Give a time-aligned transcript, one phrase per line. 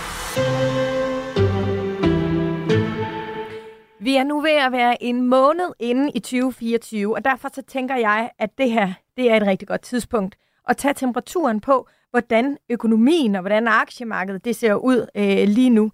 [4.01, 7.97] Vi er nu ved at være en måned inde i 2024, og derfor så tænker
[7.97, 10.37] jeg, at det her det er et rigtig godt tidspunkt
[10.69, 15.91] at tage temperaturen på, hvordan økonomien og hvordan aktiemarkedet det ser ud øh, lige nu.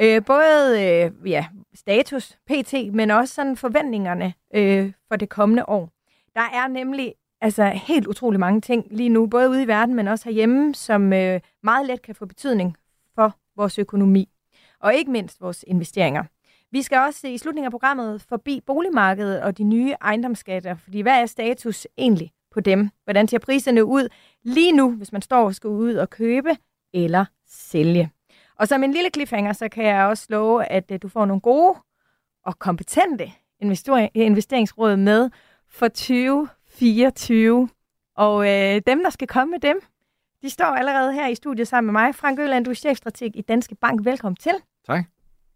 [0.00, 5.90] Øh, både øh, ja, status, pt, men også sådan forventningerne øh, for det kommende år.
[6.34, 10.08] Der er nemlig altså helt utrolig mange ting lige nu, både ude i verden, men
[10.08, 12.76] også herhjemme, som øh, meget let kan få betydning
[13.14, 14.28] for vores økonomi,
[14.80, 16.24] og ikke mindst vores investeringer.
[16.70, 21.22] Vi skal også i slutningen af programmet forbi boligmarkedet og de nye ejendomsskatter, fordi hvad
[21.22, 22.90] er status egentlig på dem?
[23.04, 24.08] Hvordan ser priserne ud
[24.42, 26.56] lige nu, hvis man står og skal ud og købe
[26.94, 28.10] eller sælge?
[28.58, 31.40] Og som en lille cliffhanger, så kan jeg også love, at øh, du får nogle
[31.40, 31.74] gode
[32.44, 33.32] og kompetente
[34.14, 35.30] investeringsråd med
[35.70, 37.68] for 2024.
[38.16, 39.80] Og øh, dem, der skal komme med dem,
[40.42, 42.14] de står allerede her i studiet sammen med mig.
[42.14, 44.04] Frank Øland, du er chefstrateg i Danske Bank.
[44.04, 44.54] Velkommen til.
[44.86, 45.04] Tak.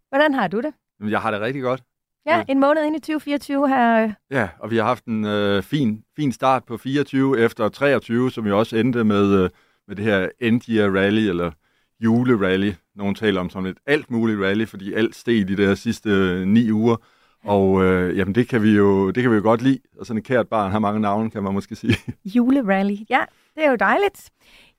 [0.09, 0.73] Hvordan har du det?
[1.09, 1.83] Jeg har det rigtig godt.
[2.25, 4.13] Ja, en måned ind i 2024 her.
[4.31, 8.47] Ja, og vi har haft en øh, fin, fin start på 24 efter 23, som
[8.47, 9.49] jo også endte med, øh,
[9.87, 11.51] med det her end year rally, eller
[11.99, 12.71] julerally.
[12.95, 16.09] Nogle taler om sådan et alt muligt rally, fordi alt steg i de der sidste
[16.09, 16.95] øh, ni uger.
[17.43, 19.79] Og øh, jamen, det kan, vi jo, det kan vi jo godt lide.
[19.99, 21.95] Og sådan et kært barn har mange navne, kan man måske sige.
[22.35, 23.21] Julerally, ja,
[23.55, 24.29] det er jo dejligt.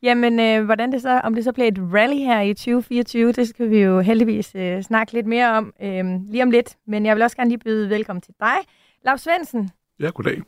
[0.03, 3.49] Jamen, øh, hvordan det så, om det så bliver et rally her i 2024, det
[3.49, 6.77] skal vi jo heldigvis øh, snakke lidt mere om øh, lige om lidt.
[6.87, 8.57] Men jeg vil også gerne lige byde velkommen til dig,
[9.05, 9.71] Lars Svendsen.
[10.01, 10.43] Ja, goddag.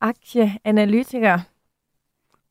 [0.00, 1.38] Aktieanalytiker.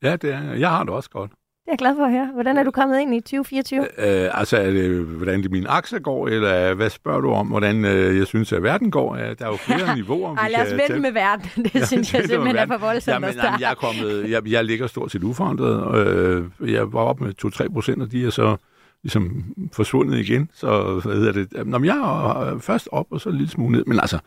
[0.02, 1.30] Ja, det er, jeg har det også godt.
[1.70, 2.30] Det er jeg glad for at høre.
[2.34, 3.80] Hvordan er du kommet ind i 2024?
[3.80, 7.84] Øh, altså, er det, hvordan det mine aktier går, eller hvad spørger du om, hvordan
[7.84, 9.16] øh, jeg synes, at verden går?
[9.16, 11.50] Der er jo flere niveauer, Ej, lad os vente med verden.
[11.64, 14.64] Det ja, synes jeg simpelthen er for voldsomt jamen, jamen, jeg, er kommet, jeg, jeg
[14.64, 16.06] ligger stort set uforandret.
[16.06, 18.56] Øh, jeg var op med 2-3 procent, og de er så
[19.02, 20.50] ligesom forsvundet igen.
[20.54, 21.66] Så hvad hedder det?
[21.66, 23.84] Nå, jeg er først op, og så en lille smule ned.
[23.86, 24.18] Men altså,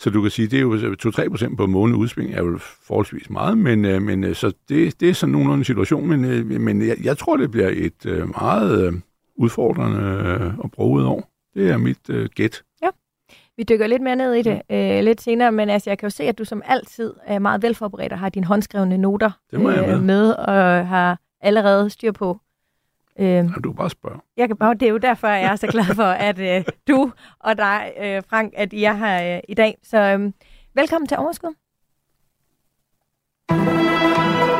[0.00, 3.30] så du kan sige, det er jo 2-3 procent på måned udsving, er jo forholdsvis
[3.30, 6.60] meget, men, øh, men øh, så det, det er sådan nogenlunde en situation, men, øh,
[6.60, 9.02] men jeg, jeg tror, det bliver et meget
[9.36, 11.30] udfordrende og broget år.
[11.54, 12.62] Det er mit uh, gæt.
[12.82, 12.88] Ja.
[13.56, 16.10] Vi dykker lidt mere ned i det øh, lidt senere, men altså, jeg kan jo
[16.10, 20.00] se, at du som altid er meget velforberedt og har dine håndskrevne noter jeg med.
[20.00, 22.40] med og har allerede styr på,
[23.20, 24.20] Øhm, ja, du bare spørge.
[24.36, 27.12] Jeg kan bare, det er jo derfor, jeg er så glad for, at øh, du
[27.40, 29.78] og dig, øh, Frank, at I er her øh, i dag.
[29.82, 30.32] Så øh,
[30.74, 31.54] velkommen til Overskud.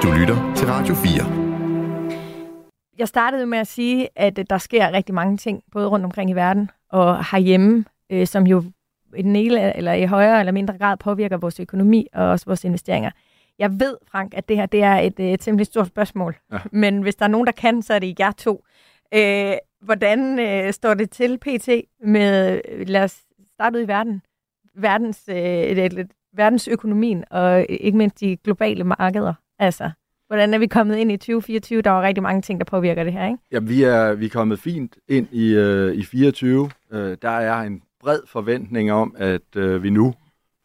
[0.03, 1.10] Du lytter til Radio 4.
[2.98, 6.31] Jeg startede med at sige, at øh, der sker rigtig mange ting, både rundt omkring
[6.31, 8.65] i verden og herhjemme, øh, som jo
[9.16, 12.65] i den ene eller i højere eller mindre grad påvirker vores økonomi og også vores
[12.65, 13.10] investeringer.
[13.60, 16.37] Jeg ved, Frank, at det her det er et, et temmelig stort spørgsmål.
[16.53, 16.59] Ja.
[16.72, 18.65] Men hvis der er nogen, der kan, så er det jer to.
[19.15, 21.69] Øh, hvordan øh, står det til PT
[22.04, 23.19] med, lad os
[23.53, 24.22] starte ud i verden,
[24.75, 26.06] verdens, øh,
[26.37, 29.34] verdensøkonomien og ikke mindst de globale markeder?
[29.59, 29.91] Altså,
[30.27, 31.82] hvordan er vi kommet ind i 2024?
[31.82, 33.38] Der var rigtig mange ting, der påvirker det her, ikke?
[33.53, 36.71] Ja, vi er, vi er kommet fint ind i, øh, i 24.
[36.92, 40.15] Øh, der er en bred forventning om, at øh, vi nu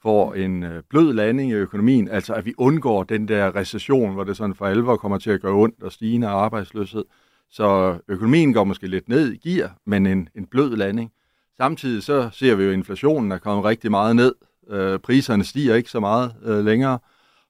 [0.06, 4.24] får en øh, blød landing i økonomien, altså at vi undgår den der recession, hvor
[4.24, 7.04] det sådan for alvor kommer til at gøre ondt og stigende arbejdsløshed.
[7.50, 11.12] Så økonomien går måske lidt ned i gear, men en, en blød landing.
[11.58, 14.36] Samtidig så ser vi jo, at inflationen er kommet rigtig meget ned.
[14.70, 17.00] Øh, priserne stiger ikke så meget øh, længere,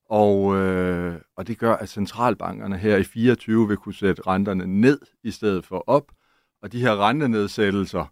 [0.09, 4.99] og, øh, og det gør, at centralbankerne her i 24 vil kunne sætte renterne ned
[5.23, 6.11] i stedet for op.
[6.61, 8.11] Og de her rentenedsættelser,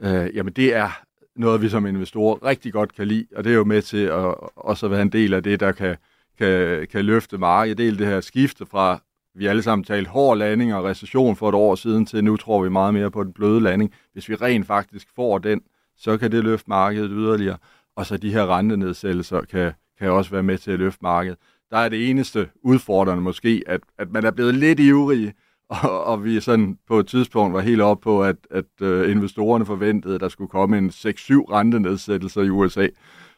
[0.00, 0.90] øh, jamen det er
[1.36, 4.34] noget, vi som investorer rigtig godt kan lide, og det er jo med til at
[4.56, 5.96] også være en del af det, der kan,
[6.38, 7.78] kan, kan løfte markedet.
[7.78, 9.02] Det er det her skifte fra,
[9.34, 12.62] vi alle sammen talte hård landing og recession for et år siden, til nu tror
[12.62, 13.92] vi meget mere på den bløde landing.
[14.12, 15.60] Hvis vi rent faktisk får den,
[15.96, 17.58] så kan det løfte markedet yderligere,
[17.96, 21.38] og så de her rentenedsættelser kan, kan også være med til at løfte markedet.
[21.70, 25.32] Der er det eneste udfordrende måske, at, at man er blevet lidt ivrig
[25.72, 29.66] og, og vi sådan på et tidspunkt var helt op på, at, at uh, investorerne
[29.66, 30.92] forventede, at der skulle komme en 6-7
[31.32, 32.88] rentenedsættelser i USA.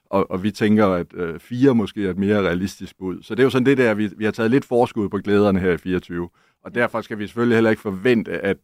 [0.04, 3.22] Og, og vi tænker, at uh, fire måske er et mere realistisk bud.
[3.22, 5.60] Så det er jo sådan det der, vi, vi har taget lidt forskud på glæderne
[5.60, 6.28] her i 24.
[6.64, 8.58] Og derfor skal vi selvfølgelig heller ikke forvente, at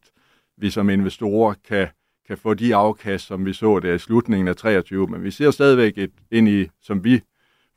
[0.57, 1.87] vi som investorer kan,
[2.27, 5.07] kan få de afkast, som vi så der i slutningen af 23.
[5.07, 7.21] Men vi ser stadigvæk et, ind i, som vi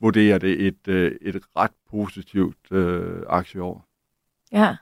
[0.01, 3.87] vurderer det, et, uh, et ret positivt uh, aktieår.
[4.53, 4.77] Ja,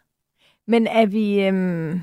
[0.66, 2.02] men er vi, øhm,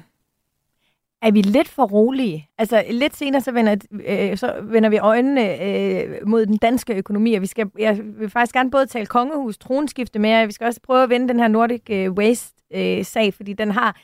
[1.21, 2.49] er vi lidt for rolige.
[2.57, 3.75] Altså lidt senere, så vender,
[4.07, 8.29] øh, så vender vi øjnene øh, mod den danske økonomi, og vi skal, jeg vil
[8.29, 11.39] faktisk gerne både tale kongehus, tronskifte med, og vi skal også prøve at vende den
[11.39, 13.97] her Nordic øh, Waste-sag, øh, fordi den har,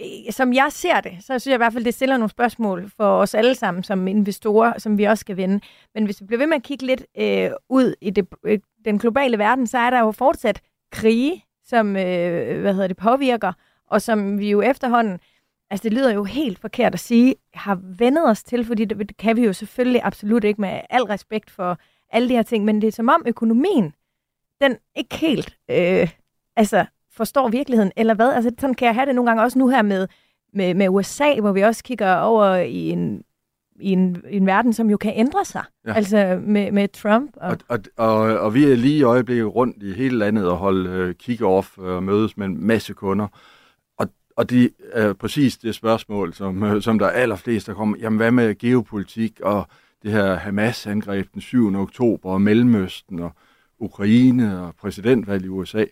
[0.00, 2.90] øh, som jeg ser det, så synes jeg i hvert fald, det stiller nogle spørgsmål
[2.96, 5.60] for os alle sammen som investorer, som vi også skal vende.
[5.94, 8.98] Men hvis vi bliver ved med at kigge lidt øh, ud i det, øh, den
[8.98, 10.60] globale verden, så er der jo fortsat
[10.92, 13.52] krige, som øh, hvad hedder det, påvirker,
[13.90, 15.18] og som vi jo efterhånden
[15.70, 19.16] altså det lyder jo helt forkert at sige, har vendet os til, fordi det, det
[19.16, 21.78] kan vi jo selvfølgelig absolut ikke med al respekt for
[22.12, 23.94] alle de her ting, men det er som om økonomien,
[24.60, 26.08] den ikke helt øh,
[26.56, 28.32] altså forstår virkeligheden, eller hvad?
[28.32, 30.08] Altså sådan kan jeg have det nogle gange også nu her med,
[30.54, 33.22] med, med USA, hvor vi også kigger over i en,
[33.80, 35.92] i en, i en verden, som jo kan ændre sig, ja.
[35.92, 37.30] altså med, med Trump.
[37.36, 37.56] Og...
[37.68, 41.08] Og, og, og, og vi er lige i øjeblikket rundt i hele landet og holde
[41.08, 43.26] uh, kick-off og mødes med en masse kunder,
[44.36, 47.96] og det er præcis det spørgsmål, som, øh, som der er allerflest, der kommer.
[47.98, 49.68] Jamen, hvad med geopolitik og
[50.02, 51.74] det her Hamas-angreb den 7.
[51.74, 53.32] oktober, og Mellemøsten og
[53.78, 55.84] Ukraine og præsidentvalg i USA?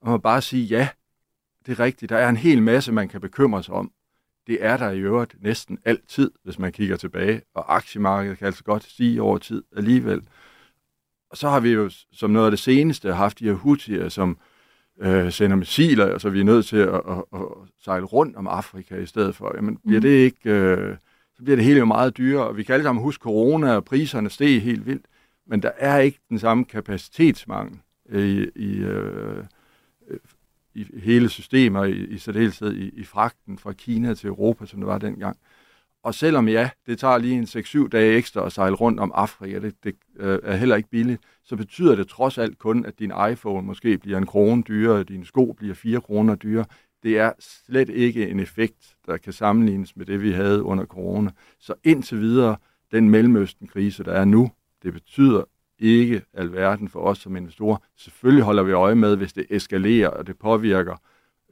[0.00, 0.88] Og man bare sige, ja,
[1.66, 2.10] det er rigtigt.
[2.10, 3.92] Der er en hel masse, man kan bekymre sig om.
[4.46, 7.42] Det er der i øvrigt næsten altid, hvis man kigger tilbage.
[7.54, 10.22] Og aktiemarkedet kan altså godt stige over tid alligevel.
[11.30, 14.38] Og så har vi jo som noget af det seneste haft de her Houthier, som
[15.02, 17.40] øh, sender missiler, så vi er nødt til at, at, at
[17.84, 19.52] sejle rundt om Afrika i stedet for.
[19.56, 20.02] Jamen, bliver mm.
[20.02, 20.50] det ikke...
[20.50, 20.96] Øh,
[21.36, 23.84] så bliver det hele jo meget dyrere, og vi kan alle sammen huske corona, og
[23.84, 25.06] priserne steg helt vildt,
[25.46, 27.78] men der er ikke den samme kapacitetsmangel
[28.12, 29.44] i, i, øh,
[30.74, 34.86] i hele systemet, i, i særdeleshed i, i fragten fra Kina til Europa, som det
[34.86, 35.36] var dengang.
[36.02, 37.44] Og selvom ja, det tager lige en
[37.84, 41.22] 6-7 dage ekstra at sejle rundt om Afrika, det, det øh, er heller ikke billigt,
[41.44, 45.08] så betyder det trods alt kun, at din iPhone måske bliver en krone dyrere, og
[45.08, 46.64] dine sko bliver 4 kroner dyrere.
[47.02, 51.30] Det er slet ikke en effekt, der kan sammenlignes med det, vi havde under corona.
[51.58, 52.56] Så indtil videre,
[52.92, 54.50] den Mellemøsten-krise, der er nu,
[54.82, 55.44] det betyder
[55.78, 57.76] ikke alverden for os som investorer.
[57.96, 60.96] Selvfølgelig holder vi øje med, hvis det eskalerer, og det påvirker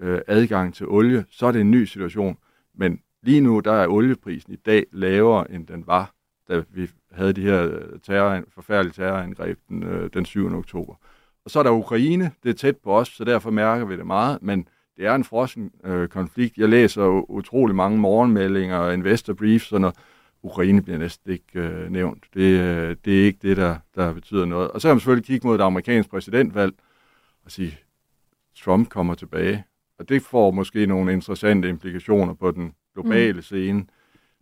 [0.01, 2.39] øh, adgang til olie, så er det en ny situation.
[2.75, 6.15] Men Lige nu der er olieprisen i dag lavere, end den var,
[6.49, 10.55] da vi havde de her øh, terror, forfærdelige terrorangreb den, øh, den 7.
[10.59, 10.95] oktober.
[11.45, 14.07] Og så er der Ukraine, det er tæt på os, så derfor mærker vi det
[14.07, 16.59] meget, men det er en frossen øh, konflikt.
[16.59, 19.93] Jeg læser utrolig mange morgenmeldinger og investor briefs, og når
[20.43, 22.25] Ukraine bliver næsten ikke øh, nævnt.
[22.35, 24.71] Det, øh, det er ikke det, der, der betyder noget.
[24.71, 26.75] Og så kan man selvfølgelig kigge mod det amerikanske præsidentvalg
[27.45, 27.79] og sige,
[28.57, 29.65] Trump kommer tilbage.
[29.99, 33.43] Og det får måske nogle interessante implikationer på den globale mm.
[33.43, 33.87] scene.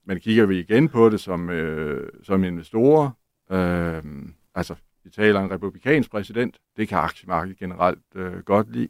[0.05, 3.11] Men kigger vi igen på det som, øh, som investorer,
[3.51, 4.03] øh,
[4.55, 4.75] altså
[5.05, 8.89] vi taler en republikansk præsident, det kan aktiemarkedet generelt øh, godt lide.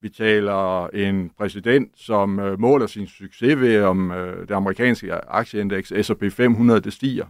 [0.00, 5.92] Vi taler en præsident, som øh, måler sin succes ved, om øh, det amerikanske aktieindeks
[6.02, 7.26] S&P 500 det stiger.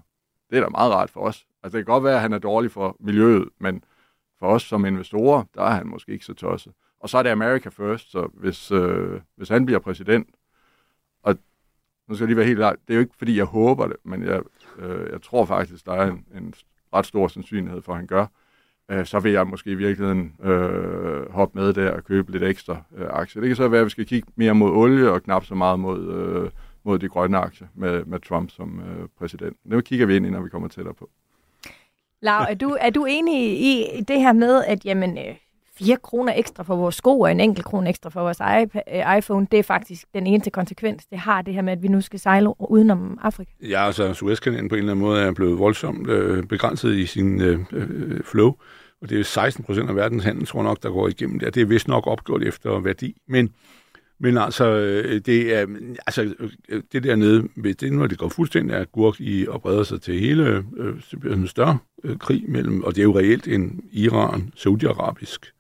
[0.51, 1.47] Det er da meget rart for os.
[1.63, 3.85] Altså det kan godt være, at han er dårlig for miljøet, men
[4.39, 6.73] for os som investorer, der er han måske ikke så tosset.
[7.01, 10.29] Og så er det America First, så hvis, øh, hvis han bliver præsident,
[12.09, 13.97] nu skal jeg lige være helt klar, det er jo ikke, fordi jeg håber det,
[14.05, 14.41] men jeg,
[14.79, 16.55] øh, jeg tror faktisk, der er en, en
[16.95, 18.27] ret stor sandsynlighed for, at han gør.
[18.91, 22.83] Øh, så vil jeg måske i virkeligheden øh, hoppe med der og købe lidt ekstra
[22.97, 23.41] øh, aktier.
[23.41, 25.81] Det kan så være, at vi skal kigge mere mod olie og knap så meget
[25.81, 26.51] mod, øh,
[26.85, 29.57] mod de grønne aktier med, med Trump som øh, præsident.
[29.71, 31.11] Det kigger vi ind i, når vi kommer tættere på.
[32.21, 35.35] Lav, er du, er du enig i det her med, at jamen, øh,
[35.79, 39.47] 4 kroner ekstra for vores sko og en enkelt krone ekstra for vores eh, iPhone,
[39.51, 42.21] det er faktisk den eneste konsekvens, det har det her med, at vi nu skal
[42.21, 43.51] sejle udenom Afrika.
[43.63, 47.41] Ja, altså Suezkanalen på en eller anden måde er blevet voldsomt øh, begrænset i sin
[47.41, 48.55] øh, øh, flow,
[49.03, 51.51] og det er 16 procent af verdens handel, tror jeg nok, der går igennem der.
[51.51, 53.51] Det er vist nok opgjort efter værdi, men
[54.19, 55.67] men altså, øh, det er,
[56.07, 56.35] altså,
[56.69, 60.03] øh, det dernede, hvis det når det går fuldstændig af gurk i og breder sig
[60.03, 63.49] til hele, øh, det bliver en større øh, krig mellem, og det er jo reelt
[63.49, 65.53] en Iran-Saudi-arabisk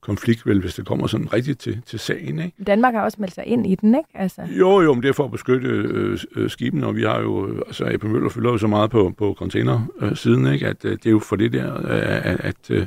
[0.00, 2.38] konflikt, vel, hvis det kommer sådan rigtigt til, til sagen.
[2.38, 2.64] Ikke?
[2.66, 4.08] Danmark har også meldt sig ind i den, ikke?
[4.14, 4.42] Altså.
[4.58, 7.46] Jo, jo, men det er for at beskytte øh, øh skibene, og vi har jo,
[7.48, 10.66] øh, altså AP Møller fylder jo så meget på, på containersiden, øh, ikke?
[10.66, 12.86] at øh, det er jo for det der, øh, at, at øh,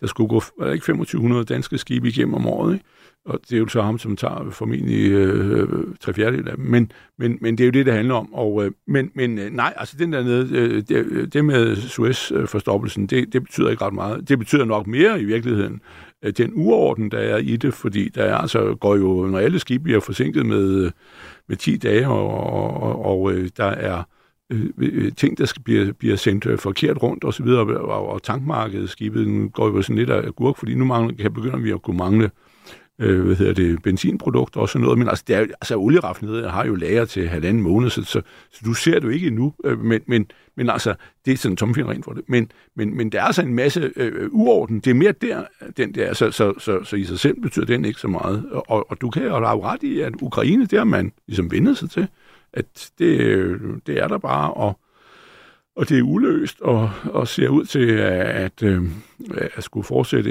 [0.00, 2.84] der skulle gå er ikke 2500 danske skibe igennem om året, ikke?
[3.24, 5.68] og det er jo så ham, som tager formentlig øh,
[6.00, 6.64] tre fjerdedel af dem.
[6.64, 8.34] Men, men, men det er jo det, det handler om.
[8.34, 13.06] Og, øh, men, men øh, nej, altså den der nede, øh, det, det med Suez-forstoppelsen,
[13.06, 14.28] det, det betyder ikke ret meget.
[14.28, 15.80] Det betyder nok mere i virkeligheden, øh,
[16.30, 19.84] den uorden, der er i det, fordi der er, altså, går jo, når alle skibe
[19.84, 20.90] bliver forsinket med,
[21.48, 24.02] med 10 dage, og, og, og, og øh, der er
[24.50, 28.22] øh, øh, ting, der skal bliver, bliver sendt øh, forkert rundt osv., og, og, og
[28.22, 31.82] tankmarkedet, skibet, går jo sådan lidt af gurk, fordi nu mangler, kan begynder vi at
[31.82, 32.30] kunne mangle øh,
[32.98, 36.64] øh, hvad hedder det, benzinprodukter og sådan noget, men altså, det er, altså olieraffineriet har
[36.64, 39.78] jo lager til halvanden måned, så, så, så du ser det jo ikke endnu, øh,
[39.78, 42.22] men, men, men altså, det er sådan tomfin rent for det.
[42.26, 44.80] Men, men, men der er altså en masse øh, uorden.
[44.80, 45.44] Det er mere der,
[45.76, 48.44] den der, så, så, så, så i sig selv betyder den ikke så meget.
[48.52, 51.90] Og, og du kan jo have ret i, at Ukraine, der man ligesom vendet sig
[51.90, 52.06] til,
[52.52, 54.78] at det, øh, det er der bare, og
[55.76, 58.82] og det er uløst og, og ser ud til at, at,
[59.56, 60.30] at skulle fortsætte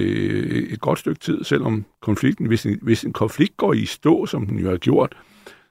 [0.70, 4.46] et godt stykke tid, selvom konflikten, hvis en, hvis en konflikt går i stå, som
[4.46, 5.16] den jo har gjort,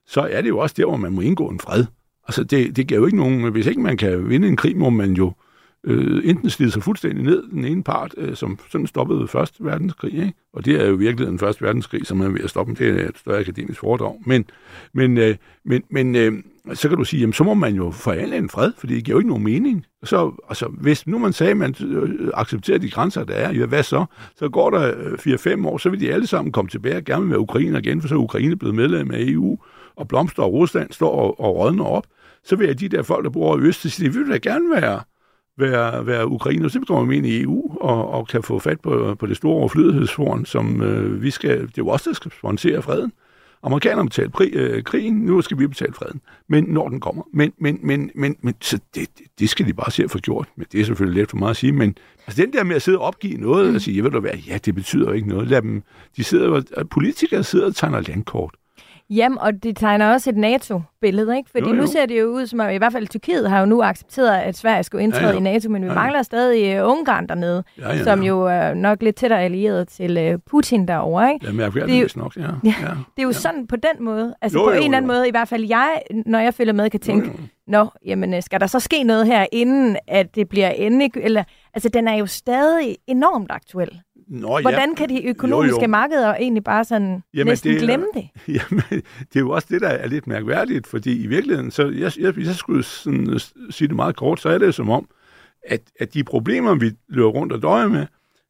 [0.06, 1.84] så er det jo også der, hvor man må indgå en fred.
[2.28, 4.90] Altså det, det giver jo ikke nogen, hvis ikke man kan vinde en krig, må
[4.90, 5.51] man jo øh,
[5.84, 10.14] øh, enten slide sig fuldstændig ned, den ene part, øh, som sådan stoppede Første Verdenskrig,
[10.14, 10.32] ikke?
[10.52, 13.08] og det er jo virkelig den Første Verdenskrig, som er ved at stoppe, det er
[13.08, 14.44] et større akademisk foredrag, men,
[14.92, 16.32] men, øh, men, men øh,
[16.74, 19.14] så kan du sige, jamen så må man jo forhandle en fred, for det giver
[19.14, 19.86] jo ikke nogen mening.
[20.04, 23.66] Så, altså, hvis nu man sagde, at man øh, accepterer de grænser, der er, ja,
[23.66, 24.04] hvad så?
[24.36, 27.26] Så går der øh, 4-5 år, så vil de alle sammen komme tilbage og gerne
[27.26, 29.58] med Ukraine igen, for så er Ukraine blevet medlem af EU,
[29.96, 32.06] og Blomster og Rusland står og, og rådner op.
[32.44, 34.70] Så vil jeg de der folk, der bor i Øst, sige, de vil da gerne
[34.70, 35.00] være
[35.58, 38.80] være, være Ukraine, og så kommer vi ind i EU og, og kan få fat
[38.80, 42.30] på, på det store overflødighedsforn, som øh, vi skal, det er jo også der skal
[42.38, 43.12] sponsere freden.
[43.64, 47.22] Amerikanerne betaler pri, øh, krigen, nu skal vi betale freden, men når den kommer.
[47.32, 50.48] Men, men, men, men, men så det, det skal de bare se at få gjort.
[50.56, 51.94] Men det er selvfølgelig let for meget at sige, men
[52.26, 53.74] altså, den der med at sidde og opgive noget mm.
[53.74, 55.48] og sige, jeg ved du være, ja, det betyder ikke noget.
[55.48, 55.82] Lad dem,
[56.16, 58.54] de sidder, politikere sidder og tegner landkort.
[59.16, 61.50] Jamen, og det tegner også et NATO-billede, ikke?
[61.50, 61.80] Fordi jo, jo.
[61.80, 64.40] nu ser det jo ud som, at i hvert fald Tyrkiet har jo nu accepteret,
[64.40, 65.38] at Sverige skulle indtræde ja, ja.
[65.38, 65.98] i NATO, men vi ja, ja.
[65.98, 68.04] mangler stadig uh, Ungarn dernede, ja, ja, ja.
[68.04, 71.46] som jo er nok lidt tættere allieret til uh, Putin derovre, ikke?
[71.46, 72.42] Det, er jo, nok, ja.
[72.64, 72.74] ja.
[72.80, 72.88] ja.
[72.88, 73.32] Det er jo ja.
[73.32, 75.64] sådan på den måde, altså jo, på jo, en eller anden måde, i hvert fald
[75.64, 77.38] jeg, når jeg følger med, kan tænke, jo, jo.
[77.66, 81.44] nå, jamen, øh, skal der så ske noget her, inden at det bliver endelig, eller,
[81.74, 84.00] altså den er jo stadig enormt aktuel.
[84.32, 84.94] Nå, Hvordan ja.
[84.94, 85.88] kan de økonomiske jo, jo.
[85.88, 88.28] markeder egentlig bare sådan jamen, næsten det, glemme det?
[88.56, 92.12] Jamen, det er jo også det, der er lidt mærkværdigt, fordi i virkeligheden, så jeg,
[92.18, 95.08] jeg, jeg skulle sådan, øh, sige det meget kort, så er det som om,
[95.66, 98.06] at, at de problemer, vi løber rundt og døjer med,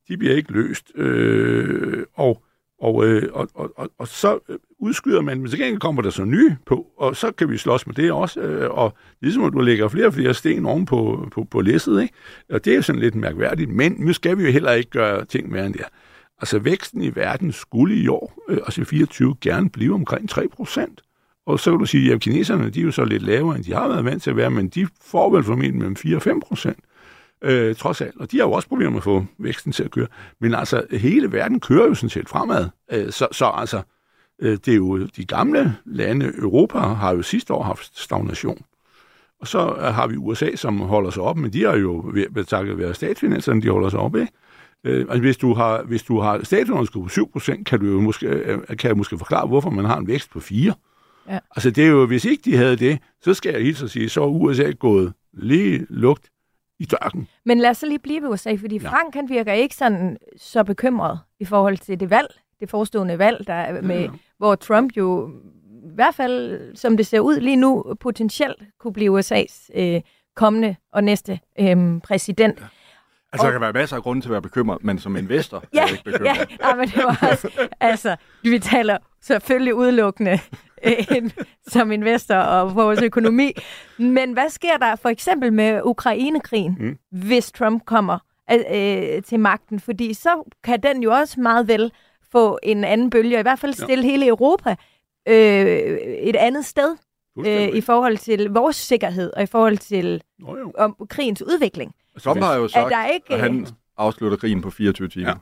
[0.08, 0.92] de bliver ikke løst.
[0.94, 2.42] Øh, og
[2.82, 6.10] og, øh, og, og, og, og så øh, udskyder man, men til gengæld kommer der
[6.10, 8.40] så nye på, og så kan vi slås med det også.
[8.40, 12.02] Øh, og ligesom at du lægger flere og flere sten oven på, på, på læsset,
[12.02, 12.14] ikke?
[12.50, 15.24] og det er jo sådan lidt mærkværdigt, men nu skal vi jo heller ikke gøre
[15.24, 15.82] ting mere end det.
[16.40, 21.00] Altså væksten i verden skulle i år, øh, altså 24, gerne blive omkring 3 procent.
[21.46, 23.72] Og så kan du sige, at kineserne de er jo så lidt lavere, end de
[23.72, 26.40] har været vant til at være, men de får vel formentlig mellem 4 og 5
[26.40, 26.78] procent
[27.42, 28.20] øh, trods alt.
[28.20, 30.06] Og de har jo også problemer med at få væksten til at køre.
[30.40, 32.68] Men altså, hele verden kører jo sådan set fremad.
[32.92, 33.82] Øh, så, så altså,
[34.42, 38.64] øh, det er jo de gamle lande, Europa har jo sidste år haft stagnation.
[39.40, 42.14] Og så har vi USA, som holder sig op, men de har jo
[42.49, 44.32] takket være statsfinanserne, de holder sig op, ikke?
[44.84, 48.26] Øh, altså, hvis du har, hvis du har statsunderskud på 7%, kan du jo måske,
[48.26, 50.75] øh, kan jeg måske forklare, hvorfor man har en vækst på 4.
[51.28, 51.38] Ja.
[51.56, 54.08] Altså det er jo, hvis ikke de havde det, så skal jeg helt så sige,
[54.08, 56.31] så er USA gået lige lugt
[56.82, 57.28] i dørken.
[57.44, 58.88] Men lad os så lige blive ved USA, fordi ja.
[58.88, 62.28] Frank han virker ikke sådan så bekymret i forhold til det valg,
[62.60, 64.10] det forestående valg, der er med, ja.
[64.38, 65.30] hvor Trump jo
[65.84, 70.00] i hvert fald, som det ser ud lige nu, potentielt kunne blive USA's øh,
[70.36, 72.60] kommende og næste øh, præsident.
[72.60, 72.66] Ja.
[73.32, 75.78] Altså, der kan være masser af grunde til at være bekymret, men som investor ja,
[75.78, 76.36] er jeg ikke bekymret.
[76.50, 80.38] Ja, nej, men det var også, altså, vi taler selvfølgelig udelukkende
[80.87, 81.31] øh,
[81.67, 83.52] som investor og vores økonomi.
[83.99, 86.99] Men hvad sker der for eksempel med Ukrainekrigen, mm.
[87.11, 88.19] hvis Trump kommer
[88.52, 89.81] øh, til magten?
[89.81, 91.93] Fordi så kan den jo også meget vel
[92.33, 94.11] få en anden bølge, i hvert fald stille ja.
[94.11, 94.76] hele Europa
[95.29, 95.35] øh,
[96.02, 96.97] et andet sted
[97.38, 100.23] øh, i forhold til vores sikkerhed og i forhold til
[100.79, 101.95] om, krigens udvikling.
[102.17, 105.29] Som har jo sagt, der ikke, at han afslutter krigen på 24 timer.
[105.29, 105.35] Ja.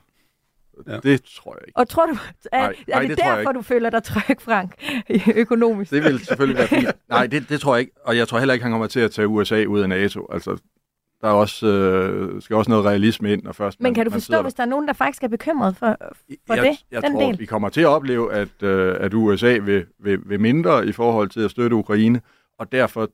[0.87, 0.99] Ja.
[1.03, 1.79] Det tror jeg ikke.
[1.79, 2.13] Og tror du,
[2.53, 4.75] er, nej, er nej, det, det derfor, du føler dig tryg, Frank,
[5.43, 5.91] økonomisk?
[5.91, 6.89] Det vil selvfølgelig være fint.
[7.09, 7.93] Nej, det, det tror jeg ikke.
[8.05, 10.27] Og jeg tror heller ikke, han kommer til at tage USA ud af NATO.
[10.33, 10.57] Altså,
[11.21, 13.47] der er også, øh, skal også noget realisme ind.
[13.47, 15.77] Og først Men man, kan du forstå, hvis der er nogen, der faktisk er bekymret
[15.77, 15.97] for,
[16.47, 17.39] for jeg, det, jeg den tror, del?
[17.39, 21.29] vi kommer til at opleve, at, øh, at USA vil, vil, vil mindre i forhold
[21.29, 22.21] til at støtte Ukraine,
[22.59, 23.09] og derfor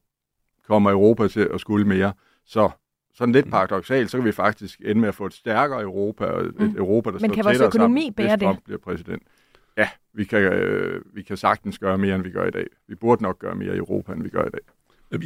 [0.69, 2.13] kommer Europa til at skulle mere.
[2.47, 2.71] Så
[3.17, 3.51] sådan lidt mm.
[3.51, 6.77] paradoxalt, så kan vi faktisk ende med at få et stærkere Europa, og et mm.
[6.77, 9.23] Europa, der Men står tættere sammen, bære hvis Trump bliver præsident.
[9.77, 12.67] Ja, vi kan, øh, vi kan sagtens gøre mere, end vi gør i dag.
[12.89, 14.61] Vi burde nok gøre mere i Europa, end vi gør i dag.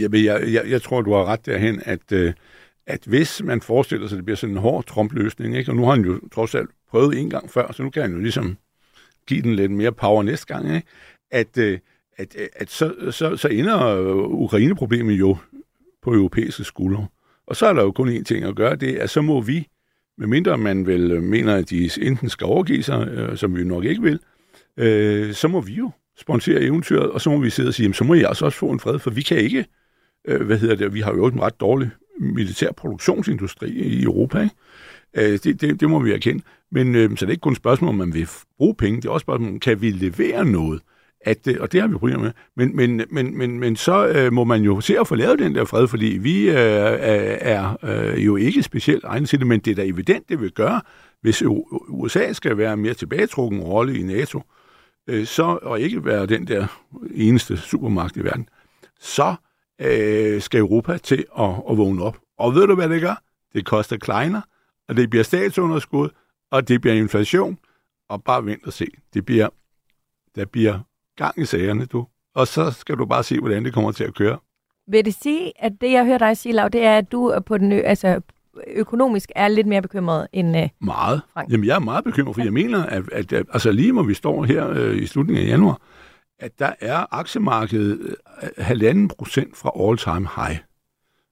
[0.00, 2.32] Jeg, jeg, jeg, jeg tror, du har ret derhen, at, øh,
[2.86, 5.70] at hvis man forestiller sig, at det bliver sådan en hård Trump-løsning, ikke?
[5.70, 8.12] og nu har han jo trods alt prøvet en gang før, så nu kan han
[8.12, 8.56] jo ligesom
[9.26, 10.86] give den lidt mere power næste gang, ikke?
[11.30, 11.78] at, øh,
[12.16, 15.36] at, at så, så, så ender Ukraine-problemet jo
[16.02, 17.06] på europæiske skuldre.
[17.50, 19.40] Og så er der jo kun én ting at gøre, det er, at så må
[19.40, 19.68] vi,
[20.18, 23.84] medmindre man vel øh, mener, at de enten skal overgive sig, øh, som vi nok
[23.84, 24.20] ikke vil,
[24.76, 27.94] øh, så må vi jo sponsere eventyret, og så må vi sidde og sige, jamen,
[27.94, 29.66] så må I altså også få en fred, for vi kan ikke,
[30.24, 31.90] øh, hvad hedder det, vi har jo en ret dårlig
[32.20, 34.54] militær produktionsindustri i Europa, ikke?
[35.14, 36.42] Øh, det, det, det må vi erkende.
[36.72, 39.08] Men øh, så det er ikke kun et spørgsmål, om man vil bruge penge, det
[39.08, 40.82] er også et spørgsmål, kan vi levere noget?
[41.24, 42.32] At, og det har vi problemer med.
[42.56, 45.54] Men, men, men, men, men så øh, må man jo se at få lavet den
[45.54, 49.70] der fred, fordi vi øh, er øh, jo ikke specielt egnet til det, men det
[49.70, 50.80] er da evident, det vil gøre,
[51.22, 51.42] hvis
[51.88, 54.42] USA skal være mere tilbagetrukken rolle i NATO,
[55.08, 56.66] øh, så, og ikke være den der
[57.14, 58.48] eneste supermagt i verden,
[59.00, 59.34] så
[59.80, 62.18] øh, skal Europa til at, at vågne op.
[62.38, 63.22] Og ved du, hvad det gør?
[63.54, 64.40] Det koster kleiner,
[64.88, 66.08] og det bliver statsunderskud,
[66.50, 67.58] og det bliver inflation,
[68.08, 68.86] og bare vent og se.
[69.14, 69.48] Det bliver,
[70.34, 70.78] der bliver
[71.24, 72.06] gang i sagerne, du.
[72.34, 74.38] Og så skal du bare se, hvordan det kommer til at køre.
[74.88, 77.58] Vil det sige, at det, jeg hører dig sige, Lav, det er, at du på
[77.58, 78.20] den, altså,
[78.66, 81.22] økonomisk er lidt mere bekymret end uh, Meget.
[81.32, 81.52] Frank.
[81.52, 84.14] Jamen, jeg er meget bekymret, for jeg mener, at, at, at altså lige hvor vi
[84.14, 85.80] står her øh, i slutningen af januar,
[86.38, 90.58] at der er aktiemarkedet øh, halvanden procent fra all-time high.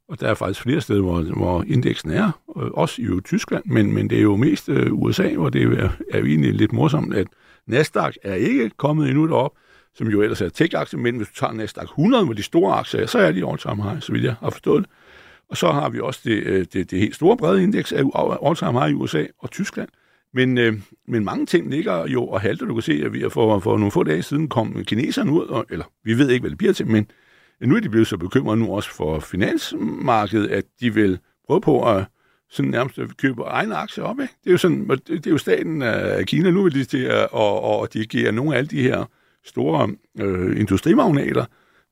[0.08, 3.94] Og der er faktisk flere steder, hvor, hvor indeksen er, øh, også i Tyskland, men,
[3.94, 7.14] men det er jo mest øh, USA, hvor det er, er jo egentlig lidt morsomt,
[7.14, 7.26] at
[7.66, 9.52] Nasdaq er ikke kommet endnu derop,
[9.98, 13.06] som jo ellers er tech-aktier, men hvis du tager Nasdaq 100 med de store aktier,
[13.06, 14.90] så er de all-time high, så vidt jeg har forstået det.
[15.50, 18.02] Og så har vi også det, øh, det, det helt store brede indeks af
[18.46, 19.88] all-time high i USA og Tyskland.
[20.34, 20.72] Men, øh,
[21.08, 22.66] men mange ting ligger jo og halter.
[22.66, 25.66] Du kan se, at vi for, for nogle få dage siden kom kineserne ud, og,
[25.70, 27.10] eller vi ved ikke, hvad det bliver til, men
[27.60, 31.96] nu er de blevet så bekymrede nu også for finansmarkedet, at de vil prøve på
[31.96, 32.04] at
[32.50, 34.20] sådan nærmest at købe egne aktier op.
[34.20, 34.34] Ikke?
[34.44, 37.28] Det er jo sådan, det er jo staten af Kina nu, vil de til at
[37.32, 39.04] og, og dirigere nogle af alle de her
[39.48, 39.88] store
[40.20, 41.44] øh, industrimagnater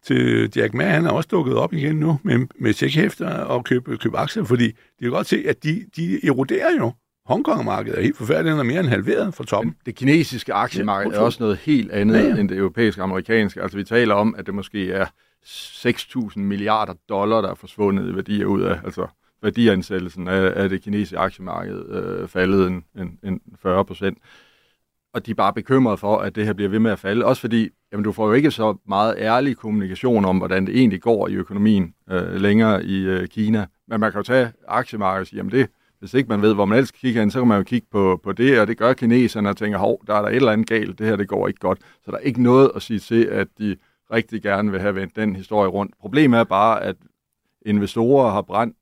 [0.04, 0.84] til Jack Ma.
[0.84, 4.66] Han er også dukket op igen nu med, med tjekhæfter og købe, købe aktier, fordi
[4.66, 6.92] de kan godt se, at de, de eroderer jo.
[7.26, 9.74] Hongkong-markedet er helt forfærdeligt, den er mere end halveret fra toppen.
[9.86, 12.36] Det kinesiske aktiemarked ja, er også noget helt andet ja, ja.
[12.36, 13.62] end det europæiske og amerikanske.
[13.62, 15.06] Altså vi taler om, at det måske er
[15.46, 19.06] 6.000 milliarder dollar, der er forsvundet i værdier ud af, altså
[19.42, 24.18] værdiansættelsen af, af det kinesiske aktiemarked øh, faldet en, en, en 40 procent.
[25.16, 27.24] Og de er bare bekymrede for, at det her bliver ved med at falde.
[27.24, 31.00] Også fordi, jamen, du får jo ikke så meget ærlig kommunikation om, hvordan det egentlig
[31.00, 33.66] går i økonomien øh, længere i øh, Kina.
[33.88, 36.64] Men man kan jo tage aktiemarkedet og sige, jamen det, hvis ikke man ved, hvor
[36.64, 38.92] man ellers kigger hen, så kan man jo kigge på, på det, og det gør
[38.92, 41.48] kineserne og tænker, hov, der er der et eller andet galt, det her det går
[41.48, 41.78] ikke godt.
[42.04, 43.76] Så der er ikke noget at sige til, at de
[44.12, 45.94] rigtig gerne vil have vendt den historie rundt.
[46.00, 46.96] Problemet er bare, at
[47.66, 48.76] investorer har brændt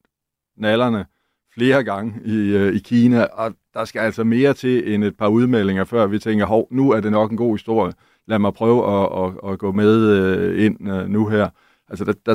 [0.56, 1.06] nallerne
[1.54, 5.28] flere gange i, øh, i Kina, og der skal altså mere til end et par
[5.28, 7.92] udmeldinger, før vi tænker, hov, nu er det nok en god historie.
[8.26, 11.48] Lad mig prøve at, at, at gå med øh, ind øh, nu her.
[11.88, 12.34] Altså, der, der,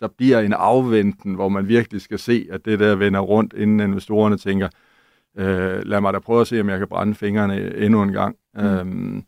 [0.00, 3.80] der bliver en afventen, hvor man virkelig skal se, at det der vender rundt, inden
[3.80, 4.68] investorerne tænker,
[5.38, 8.36] øh, lad mig da prøve at se, om jeg kan brænde fingrene endnu en gang.
[8.54, 8.64] Mm.
[8.64, 9.24] Øhm,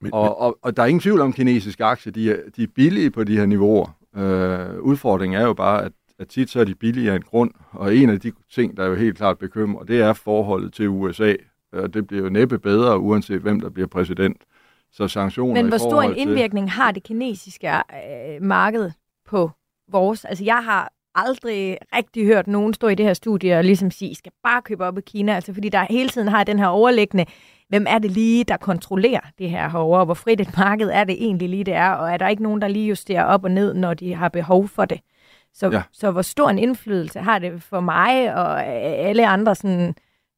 [0.00, 2.66] men, og, og, og der er ingen tvivl om kinesiske aktier, de er, de er
[2.74, 3.96] billige på de her niveauer.
[4.16, 7.50] Øh, udfordringen er jo bare, at, at tit så er de billige af en grund,
[7.72, 10.88] og en af de ting, der er jo helt klart bekymrer, det er forholdet til
[10.88, 11.34] USA.
[11.72, 14.36] Og det bliver jo næppe bedre, uanset hvem der bliver præsident.
[14.92, 16.72] Så sanktioner Men hvor stor en indvirkning til...
[16.72, 18.90] har det kinesiske øh, marked
[19.28, 19.50] på
[19.92, 20.24] vores?
[20.24, 24.10] Altså jeg har aldrig rigtig hørt nogen stå i det her studie og ligesom sige,
[24.10, 26.66] I skal bare købe op i Kina, altså fordi der hele tiden har den her
[26.66, 27.24] overliggende
[27.68, 31.24] hvem er det lige, der kontrollerer det her herovre, hvor frit et marked er det
[31.24, 33.74] egentlig lige, det er, og er der ikke nogen, der lige justerer op og ned,
[33.74, 35.00] når de har behov for det?
[35.54, 35.82] Så, ja.
[35.92, 39.94] så hvor stor en indflydelse har det for mig og alle andre sådan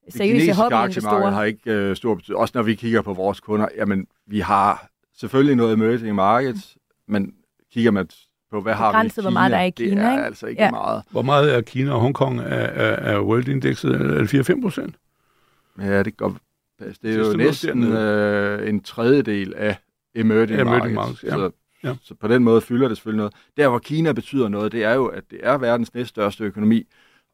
[0.09, 1.31] seriøse hobbyinvestorer?
[1.31, 2.41] har ikke øh, stor betydning.
[2.41, 7.13] Også når vi kigger på vores kunder, jamen vi har selvfølgelig noget emerging markets, mm.
[7.13, 7.35] men
[7.73, 8.09] kigger man
[8.51, 9.23] på, hvad har vi i Kina?
[9.23, 10.25] hvor meget der er i Kina, det er ikke?
[10.25, 10.71] altså ikke ja.
[10.71, 11.03] meget.
[11.11, 13.95] Hvor meget er Kina og Hongkong af, af, af World Indexet?
[13.95, 14.97] Er det 4-5 procent?
[15.79, 16.37] Ja, det går
[16.81, 19.77] Altså, det er jo næsten øh, en tredjedel af
[20.15, 20.95] emerging, emerging markets.
[20.95, 21.31] markets ja.
[21.31, 21.51] Så,
[21.85, 21.97] ja.
[22.03, 23.35] så på den måde fylder det selvfølgelig noget.
[23.57, 26.87] Der, hvor Kina betyder noget, det er jo, at det er verdens næststørste økonomi,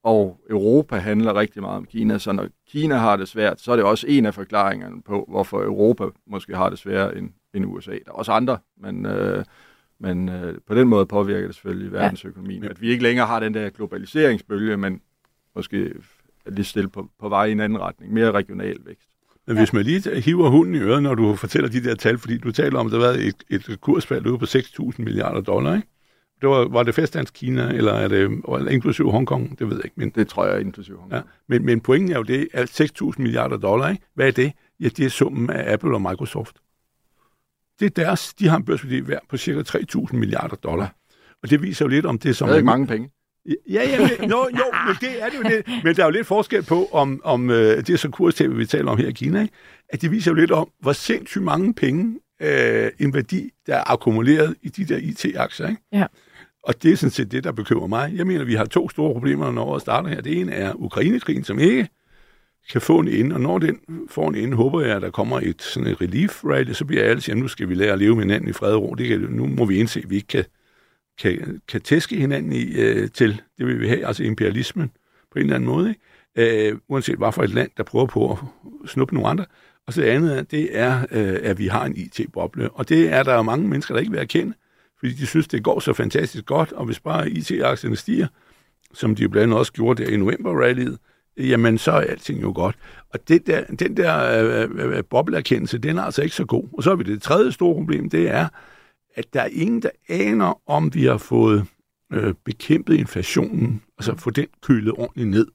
[0.03, 2.19] og Europa handler rigtig meget om Kina.
[2.19, 5.63] Så når Kina har det svært, så er det også en af forklaringerne på, hvorfor
[5.63, 7.91] Europa måske har det sværere end, end USA.
[7.91, 9.07] Der er også andre, men...
[9.07, 9.45] Øh,
[10.01, 12.63] men øh, på den måde påvirker det selvfølgelig verdensøkonomien.
[12.63, 12.69] Ja.
[12.69, 15.01] At vi ikke længere har den der globaliseringsbølge, men
[15.55, 15.95] måske
[16.47, 18.13] er lige stille på, på vej i en anden retning.
[18.13, 19.08] Mere regional vækst.
[19.55, 22.53] Hvis man lige hiver hunden i øret, når du fortæller de der tal, fordi du
[22.53, 25.89] taler om, at der har været et, et kursfald ude på 6.000 milliarder dollar, ikke?
[26.41, 29.59] Det var, var det fastlands Kina, eller er det eller inklusiv Hongkong?
[29.59, 29.95] Det ved jeg ikke.
[29.97, 31.25] Men, det tror jeg er inklusiv Hongkong.
[31.25, 31.31] Ja.
[31.49, 34.03] Men, men pointen er jo det, at 6.000 milliarder dollar, ikke?
[34.15, 34.53] hvad er det?
[34.81, 36.57] Ja, det er summen af Apple og Microsoft.
[37.81, 40.95] Det er deres, de har en børsværdi værd på cirka 3.000 milliarder dollar.
[41.43, 42.49] Og det viser jo lidt om det, som...
[42.49, 43.11] Det er ikke mange penge.
[43.49, 45.85] Ja, ja, men, jo, jo, men det er det jo det.
[45.85, 48.67] Men der er jo lidt forskel på, om, om øh, det er så kurstab, vi
[48.67, 49.55] taler om her i Kina, ikke?
[49.89, 53.93] at det viser jo lidt om, hvor sindssygt mange penge, øh, en værdi, der er
[53.93, 55.69] akkumuleret i de der IT-aktier.
[55.69, 55.83] Ikke?
[55.93, 56.07] Ja.
[56.63, 58.13] Og det er sådan set det, der bekymrer mig.
[58.17, 60.21] Jeg mener, vi har to store problemer, når året starter her.
[60.21, 61.89] Det ene er Ukrainekrigen, som ikke
[62.73, 63.81] kan få en ende, og når den
[64.11, 67.05] får en ende, håber jeg, at der kommer et, sådan et relief rally, så bliver
[67.05, 68.95] alle siger, nu skal vi lære at leve med hinanden i fred og ro.
[68.95, 70.45] Det kan, nu må vi indse, at vi ikke kan,
[71.21, 74.91] kan, kan tæske hinanden i, øh, til, det vil vi have, altså imperialismen
[75.33, 76.71] på en eller anden måde, ikke?
[76.71, 78.39] Øh, uanset hvad for et land, der prøver på
[78.85, 79.45] at snuppe nogle andre.
[79.87, 83.13] Og så det andet, er, det er, øh, at vi har en IT-boble, og det
[83.13, 84.55] er der jo mange mennesker, der ikke vil erkende,
[84.99, 88.27] fordi de synes, det går så fantastisk godt, og hvis bare IT-aktierne stiger,
[88.95, 90.99] som de jo blandt andet også gjorde der i november-rallyet,
[91.37, 92.77] jamen så er alting jo godt.
[93.11, 96.69] Og det der, den der øh, øh, øh bobleerkendelse, den er altså ikke så god.
[96.73, 98.49] Og så er vi det tredje store problem, det er,
[99.15, 101.67] at der er ingen, der aner, om vi har fået
[102.13, 105.47] øh, bekæmpet inflationen, altså få den kølet ordentligt ned,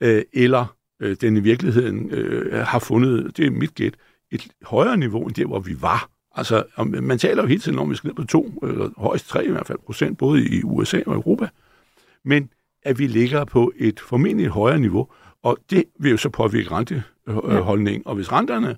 [0.00, 3.94] øh, eller øh, den i virkeligheden øh, har fundet, det er mit gæt,
[4.30, 6.10] et højere niveau end der, hvor vi var.
[6.34, 9.28] Altså, man taler jo hele tiden om, at vi skal ned på to, eller højst
[9.28, 11.48] tre i hvert fald procent, både i USA og Europa.
[12.24, 12.50] Men
[12.82, 15.08] at vi ligger på et formentlig højere niveau,
[15.42, 18.02] og det vil jo så påvirke renteholdningen.
[18.06, 18.76] Og hvis renterne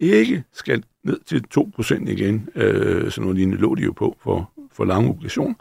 [0.00, 4.52] ikke skal ned til 2% igen, øh, sådan noget lignende lå de jo på for,
[4.72, 5.54] for lange obligationer,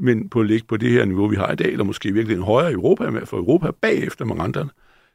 [0.00, 2.36] men på at ligge på det her niveau, vi har i dag, eller måske virkelig
[2.36, 4.70] en højere i Europa, med for Europa bagefter med renterne,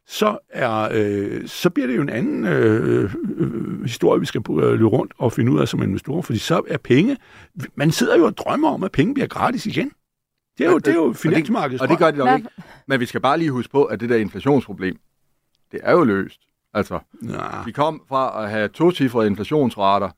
[0.08, 4.58] så, er, øh, så bliver det jo en anden øh, øh, historie, vi skal øh,
[4.58, 7.18] løbe rundt og finde ud af som investorer, fordi så er penge...
[7.76, 9.92] Man sidder jo og drømmer om, at penge bliver gratis igen.
[10.58, 11.82] Det er jo, det er jo finansmarkedet.
[11.82, 12.50] Og det gør det nok ikke.
[12.88, 14.98] Men vi skal bare lige huske på, at det der inflationsproblem,
[15.72, 16.42] det er jo løst.
[16.74, 17.64] Altså, Ja.
[17.66, 20.10] vi kom fra at have to-cifrede inflationsrater.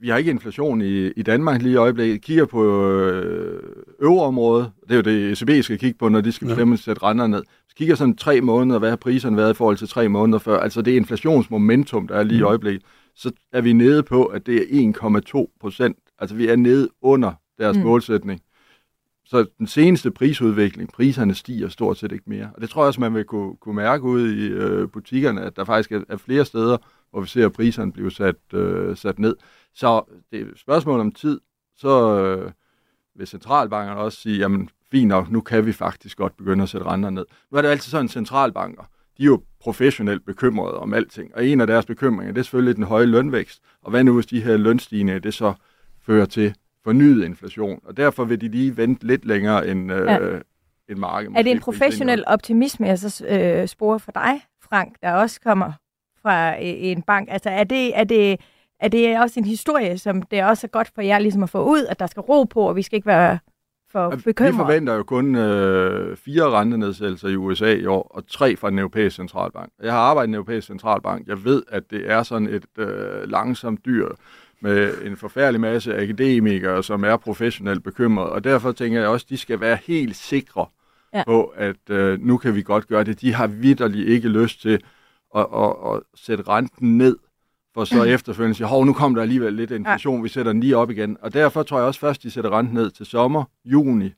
[0.00, 2.22] Vi har ikke inflation i, i Danmark lige i øjeblikket.
[2.22, 3.62] Kigger på øh,
[4.00, 4.70] øvreområdet.
[4.82, 7.26] Det er jo det, ECB skal kigge på, når de skal bestemme at sætte renter
[7.26, 7.42] ned.
[7.68, 10.58] Så kigger sådan tre måneder, hvad har priserne været i forhold til tre måneder før.
[10.60, 12.46] Altså det inflationsmomentum, der er lige i Mm.
[12.46, 12.82] øjeblikket.
[13.16, 14.64] Så er vi nede på, at det er
[15.40, 15.96] 1,2 procent.
[16.18, 17.82] Altså vi er nede under deres mm.
[17.82, 18.40] målsætning.
[19.32, 22.50] Så den seneste prisudvikling, priserne stiger stort set ikke mere.
[22.54, 25.56] Og det tror jeg også, man vil kunne, kunne mærke ude i øh, butikkerne, at
[25.56, 26.76] der faktisk er, er flere steder,
[27.10, 29.36] hvor vi ser, at priserne bliver sat, øh, sat ned.
[29.74, 31.40] Så det er et spørgsmål om tid,
[31.76, 32.52] så øh,
[33.14, 36.86] vil centralbankerne også sige, jamen fint nok, nu kan vi faktisk godt begynde at sætte
[36.86, 37.24] renter ned.
[37.50, 38.82] Nu er det altid sådan, centralbanker,
[39.18, 42.76] de er jo professionelt bekymrede om alting, og en af deres bekymringer, det er selvfølgelig
[42.76, 43.62] den høje lønvækst.
[43.82, 45.54] Og hvad nu, hvis de her lønstigninger, det så
[46.06, 47.80] fører til fornyet inflation?
[47.84, 50.18] Og derfor vil de lige vente lidt længere end, øh, Ja.
[50.88, 51.38] end markedet.
[51.38, 55.72] Er det en professionel optimisme, jeg så øh, sporer for dig, Frank, der også kommer
[56.22, 57.28] fra øh, en bank?
[57.30, 58.40] Altså er det, er, det,
[58.80, 61.64] er det også en historie, som det også er godt for jer ligesom at få
[61.64, 63.38] ud, at der skal ro på, og vi skal ikke være
[63.92, 68.56] for Og Vi forventer jo kun øh, fire rentenedsættelser i USA i år, og tre
[68.56, 69.72] fra den europæiske centralbank.
[69.82, 71.26] Jeg har arbejdet i den europæiske centralbank.
[71.26, 74.08] Jeg ved, at det er sådan et øh, langsomt dyr
[74.62, 78.32] med en forfærdelig masse akademikere, som er professionelt bekymrede.
[78.32, 80.66] Og derfor tænker jeg også, at de skal være helt sikre
[81.12, 81.18] Ja.
[81.18, 81.24] ja.
[81.24, 83.20] på, at øh, nu kan vi godt gøre det.
[83.20, 84.80] De har vidderligt ikke lyst til
[85.36, 87.16] at, at, at sætte renten ned,
[87.74, 90.76] for så efterfølgende sige, hov, nu kom der alligevel lidt inflation, vi sætter den lige
[90.76, 91.16] op igen.
[91.20, 94.12] Og derfor tror jeg også først, de sætter renten ned til sommer, juni,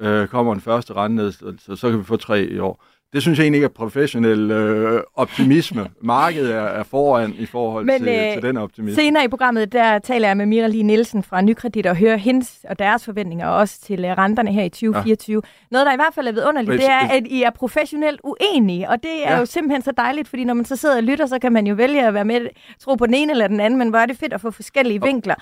[0.00, 2.84] øh, kommer den første rente ned, så, så kan vi få tre i år.
[3.12, 5.88] Det synes jeg egentlig ikke er professionel øh, optimisme.
[6.00, 9.02] Markedet er, er foran i forhold Men, til, øh, til den optimisme.
[9.02, 12.66] Senere i programmet, der taler jeg med Mira Lee Nielsen fra Nykredit og hører hendes
[12.68, 15.42] og deres forventninger også til øh, renterne her i 2024.
[15.44, 15.48] Ja.
[15.70, 19.02] Noget, der i hvert fald er vidunderligt, det er, at I er professionelt uenige, og
[19.02, 19.32] det er.
[19.32, 19.38] Ja.
[19.38, 21.74] jo simpelthen så dejligt, fordi når man så sidder og lytter, så kan man jo
[21.74, 22.48] vælge at være med,
[22.80, 25.02] tro på den ene eller den anden, men hvor er det fedt at få forskellige
[25.02, 25.34] vinkler.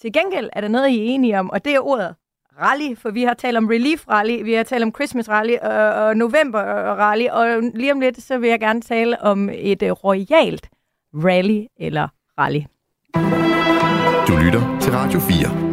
[0.00, 2.14] Til gengæld er der noget, I er enige om, og det er ordet
[2.60, 6.04] rally, for vi har talt om relief rally, vi har talt om Christmas rally og,
[6.04, 6.60] og november
[6.94, 10.68] rally, og lige om lidt, så vil jeg gerne tale om et uh, royalt
[11.14, 12.60] rally eller rally.
[14.28, 15.72] Du lytter til Radio 4.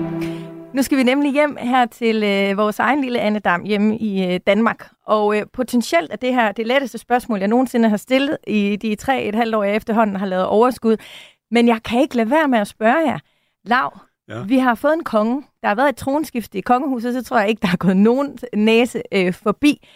[0.73, 4.33] Nu skal vi nemlig hjem her til øh, vores egen lille Anne Dam hjemme i
[4.33, 4.89] øh, Danmark.
[5.05, 8.95] Og øh, potentielt er det her det letteste spørgsmål, jeg nogensinde har stillet i de
[8.95, 10.97] tre et halvt år, jeg efterhånden har lavet overskud.
[11.51, 13.19] Men jeg kan ikke lade være med at spørge jer.
[13.65, 13.99] Lav.
[14.29, 14.41] Ja.
[14.43, 15.43] vi har fået en konge.
[15.61, 18.37] Der har været et tronskifte i kongehuset, så tror jeg ikke, der er gået nogen
[18.53, 19.87] næse øh, forbi.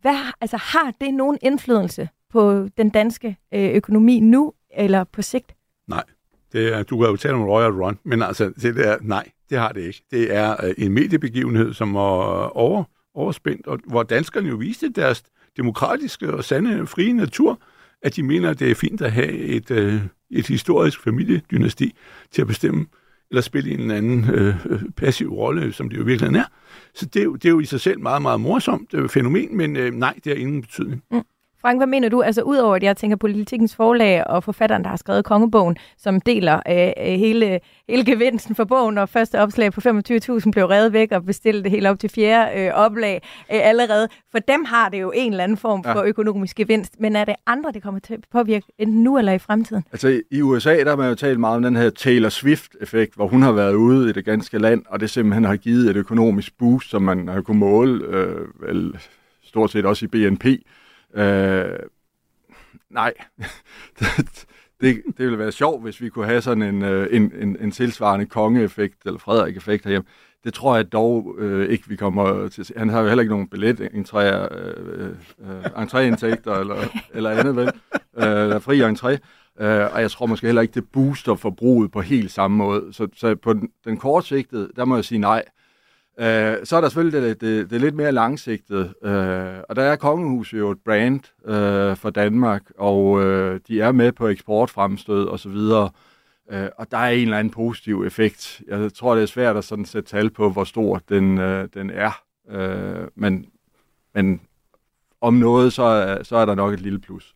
[0.00, 5.54] Hvad, altså, har det nogen indflydelse på den danske øh, økonomi nu eller på sigt?
[5.88, 6.04] Nej.
[6.52, 9.58] Det er, du kan jo tale om Royal Run, men altså, det der, nej, det
[9.58, 10.02] har det ikke.
[10.10, 14.88] Det er øh, en mediebegivenhed, som er øh, over, overspændt, og hvor danskerne jo viste
[14.88, 15.22] deres
[15.56, 17.60] demokratiske og sande frie natur,
[18.02, 21.94] at de mener, at det er fint at have et, øh, et historisk familiedynasti
[22.30, 22.86] til at bestemme
[23.32, 24.54] eller spille en eller anden øh,
[24.96, 26.44] passiv rolle, som det jo virkelig er.
[26.94, 29.56] Så det er, jo, det er jo i sig selv meget, meget morsomt øh, fænomen,
[29.56, 31.02] men øh, nej, det har ingen betydning.
[31.10, 31.22] Mm.
[31.62, 32.22] Frank, hvad mener du?
[32.22, 36.60] Altså udover at jeg tænker politikens forlag og forfatteren, der har skrevet Kongebogen, som deler
[36.68, 41.24] øh, hele, hele gevinsten for bogen, og første opslag på 25.000 blev revet væk og
[41.24, 43.14] bestilt det helt op til fjerde øh, oplag
[43.52, 44.08] øh, allerede.
[44.30, 46.04] For dem har det jo en eller anden form for ja.
[46.04, 47.00] økonomisk gevinst.
[47.00, 49.84] Men er det andre, det kommer til at påvirke enten nu eller i fremtiden?
[49.92, 53.26] Altså i USA, der har man jo talt meget om den her Taylor Swift-effekt, hvor
[53.26, 56.58] hun har været ude i det ganske land, og det simpelthen har givet et økonomisk
[56.58, 58.98] boost, som man har kunnet måle øh, vel,
[59.44, 60.44] stort set også i BNP.
[61.14, 61.78] Øh,
[62.90, 63.12] nej,
[64.80, 67.70] det, det, ville være sjovt, hvis vi kunne have sådan en, øh, en, en, en
[67.70, 70.06] tilsvarende kongeeffekt, eller Frederik-effekt herhjemme.
[70.44, 72.74] Det tror jeg dog øh, ikke, vi kommer til at se.
[72.76, 76.76] Han har jo heller ikke nogen billet, entréer, øh, øh, entréindtægter eller,
[77.14, 77.70] eller andet, vel?
[78.16, 79.18] Øh, eller fri entré.
[79.60, 82.92] Øh, og jeg tror måske heller ikke, det booster forbruget på helt samme måde.
[82.92, 85.44] Så, så på den, den kortsigtede, der må jeg sige nej.
[85.46, 85.61] Øh,
[86.18, 89.96] Øh, så er der selvfølgelig det, det, det lidt mere langsigtet, øh, og der er
[89.96, 95.38] Kongehuset jo et brand øh, for Danmark, og øh, de er med på eksportfremstød og
[95.38, 95.90] så videre,
[96.50, 98.62] øh, og der er en eller anden positiv effekt.
[98.68, 101.90] Jeg tror, det er svært at sådan sætte tal på, hvor stor den, øh, den
[101.90, 103.46] er, øh, men,
[104.14, 104.40] men
[105.20, 107.34] om noget, så er, så er der nok et lille plus.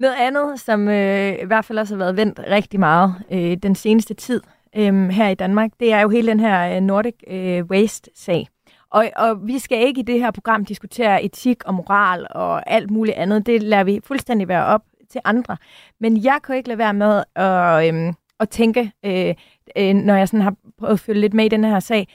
[0.00, 3.74] Noget andet, som øh, i hvert fald også har været vendt rigtig meget øh, den
[3.74, 4.42] seneste tid,
[4.76, 8.46] øhm, her i Danmark, det er jo hele den her øh, Nordic øh, Waste-sag.
[8.90, 12.90] Og, og vi skal ikke i det her program diskutere etik og moral og alt
[12.90, 13.46] muligt andet.
[13.46, 15.56] Det lader vi fuldstændig være op til andre.
[16.00, 19.34] Men jeg kan ikke lade være med at, øhm, at tænke, øh,
[19.76, 22.08] øh, når jeg sådan har prøvet at følge lidt med i den her sag,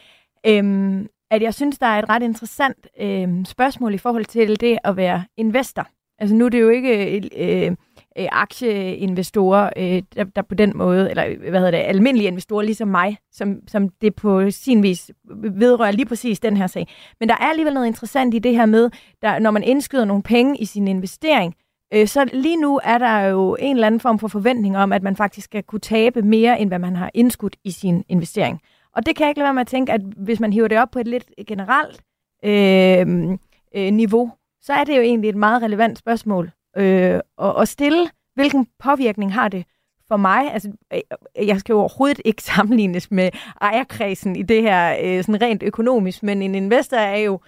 [0.47, 4.77] øhm, at jeg synes, der er et ret interessant øh, spørgsmål i forhold til det
[4.83, 5.87] at være investor.
[6.19, 7.75] Altså nu er det jo ikke øh,
[8.17, 12.63] øh, aktieinvestorer, øh, der, der på den måde, eller øh, hvad hedder det, almindelige investorer
[12.63, 15.11] ligesom mig, som, som det på sin vis
[15.43, 16.87] vedrører lige præcis den her sag.
[17.19, 18.89] Men der er alligevel noget interessant i det her med,
[19.21, 21.55] der, når man indskyder nogle penge i sin investering,
[21.93, 25.03] øh, så lige nu er der jo en eller anden form for forventning om, at
[25.03, 28.61] man faktisk skal kunne tabe mere, end hvad man har indskudt i sin investering.
[28.95, 30.79] Og det kan jeg ikke lade være med at tænke, at hvis man hiver det
[30.79, 32.01] op på et lidt generelt
[32.45, 33.37] øh,
[33.75, 38.09] øh, niveau, så er det jo egentlig et meget relevant spørgsmål øh, at, at stille.
[38.35, 39.65] Hvilken påvirkning har det
[40.07, 40.53] for mig?
[40.53, 43.29] Altså, øh, jeg skal jo overhovedet ikke sammenlignes med
[43.61, 47.39] ejerkredsen i det her øh, sådan rent økonomisk, men en investor er jo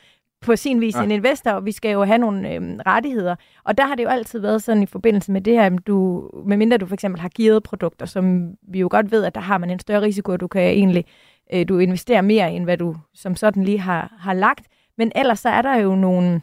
[0.42, 1.04] på sin vis ja.
[1.04, 3.36] en investor, og vi skal jo have nogle øh, rettigheder.
[3.64, 6.78] Og der har det jo altid været sådan i forbindelse med det her, du, medmindre
[6.78, 9.70] du for eksempel har givet produkter, som vi jo godt ved, at der har man
[9.70, 11.06] en større risiko, at du kan egentlig
[11.54, 14.68] øh, du investerer mere, end hvad du som sådan lige har, har lagt.
[14.98, 16.42] Men ellers så er der jo nogle,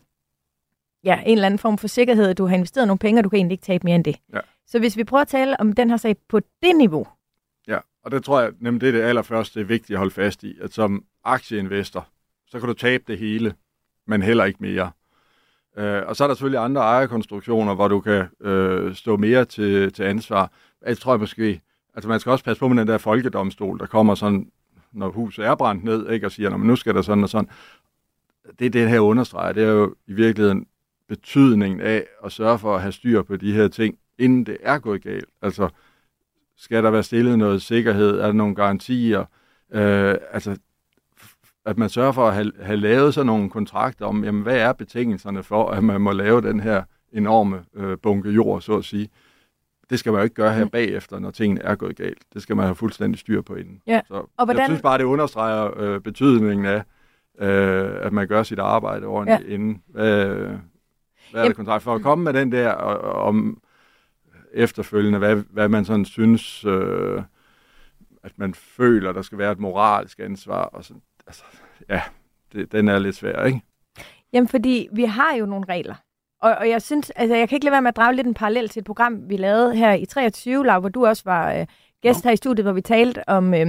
[1.05, 3.29] ja, en eller anden form for sikkerhed, at du har investeret nogle penge, og du
[3.29, 4.17] kan egentlig ikke tabe mere end det.
[4.33, 4.41] Ja.
[4.67, 7.07] Så hvis vi prøver at tale om den her sag på det niveau.
[7.69, 10.15] Ja, og det tror jeg nemlig, det er det allerførste, det er vigtigt at holde
[10.15, 12.09] fast i, at som aktieinvestor,
[12.47, 13.55] så kan du tabe det hele,
[14.07, 14.91] men heller ikke mere.
[15.77, 19.93] Øh, og så er der selvfølgelig andre ejerkonstruktioner, hvor du kan øh, stå mere til,
[19.93, 20.51] til ansvar.
[20.87, 21.61] Jeg tror jeg måske,
[21.95, 24.51] altså man skal også passe på med den der folkedomstol, der kommer sådan,
[24.93, 27.49] når huset er brændt ned, ikke, og siger, nu skal der sådan og sådan
[28.59, 30.67] det det her understreger, det er jo i virkeligheden
[31.09, 34.79] betydningen af at sørge for at have styr på de her ting, inden det er
[34.79, 35.29] gået galt.
[35.43, 35.69] Altså,
[36.57, 38.19] skal der være stillet noget sikkerhed?
[38.19, 39.21] Er der nogle garantier?
[39.73, 40.57] Øh, altså,
[41.67, 44.73] at man sørger for at have, have lavet sådan nogle kontrakter om, jamen, hvad er
[44.73, 49.09] betingelserne for, at man må lave den her enorme øh, bunke jord, så at sige.
[49.91, 50.71] Det skal man jo ikke gøre her mm.
[50.71, 52.23] bagefter, når tingene er gået galt.
[52.35, 53.81] Det skal man have fuldstændig styr på inden.
[53.87, 54.01] Ja.
[54.09, 54.57] Så og hvordan...
[54.57, 56.83] Jeg synes bare, det understreger øh, betydningen af,
[57.39, 59.55] øh, at man gør sit arbejde ordentligt ja.
[59.55, 59.83] inden.
[59.97, 60.59] Øh,
[61.35, 61.83] hvad er det kontrakt?
[61.83, 63.63] For at komme med den der om
[64.53, 67.23] efterfølgende, hvad, hvad man sådan synes, øh,
[68.23, 70.63] at man føler, der skal være et moralsk ansvar.
[70.63, 71.45] Og sådan, altså,
[71.89, 72.03] ja,
[72.53, 73.61] det, den er lidt svær, ikke?
[74.33, 75.95] Jamen, fordi vi har jo nogle regler.
[76.43, 78.35] Og, og jeg synes, altså jeg kan ikke lade være med at drage lidt en
[78.35, 81.67] parallel til et program, vi lavede her i 23, Lav, hvor du også var øh,
[82.05, 83.67] gæst her i studiet, hvor vi talte om, øh,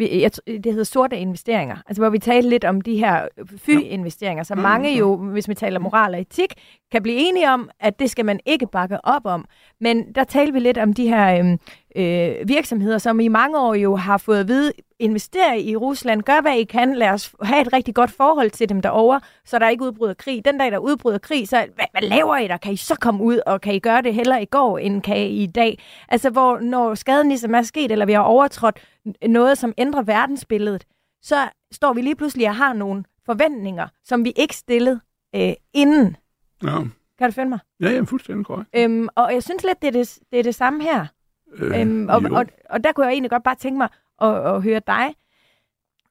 [0.00, 4.54] jeg, det hedder sorte investeringer, altså hvor vi talte lidt om de her fy-investeringer, så
[4.54, 6.54] mange jo, hvis vi taler moral og etik,
[6.92, 9.44] kan blive enige om, at det skal man ikke bakke op om.
[9.80, 11.58] Men der talte vi lidt om de her
[11.96, 16.22] øh, øh, virksomheder, som i mange år jo har fået at vide, investere i Rusland,
[16.22, 19.58] gør hvad I kan, lad os have et rigtig godt forhold til dem derovre, så
[19.58, 20.44] der ikke udbryder krig.
[20.44, 22.56] Den dag, der udbryder krig, så hvad, hvad laver I der?
[22.56, 25.16] Kan I så komme ud, og kan I gøre det heller i går, end kan
[25.16, 25.78] I i dag?
[26.08, 28.78] Altså, hvor når skaden ligesom er sket, eller vi har overtrådt
[29.26, 30.84] noget, som ændrer verdensbilledet,
[31.22, 35.00] så står vi lige pludselig og har nogle forventninger, som vi ikke stillede
[35.34, 36.16] øh, inden.
[36.62, 36.78] Ja.
[37.18, 37.58] Kan du følge mig?
[37.80, 38.70] Ja, ja, fuldstændig korrekt.
[38.76, 41.06] Øhm, og jeg synes lidt, det er det, det, er det samme her.
[41.52, 43.88] Øh, øhm, og, og, og der kunne jeg egentlig godt bare tænke mig
[44.22, 45.14] at, at høre dig.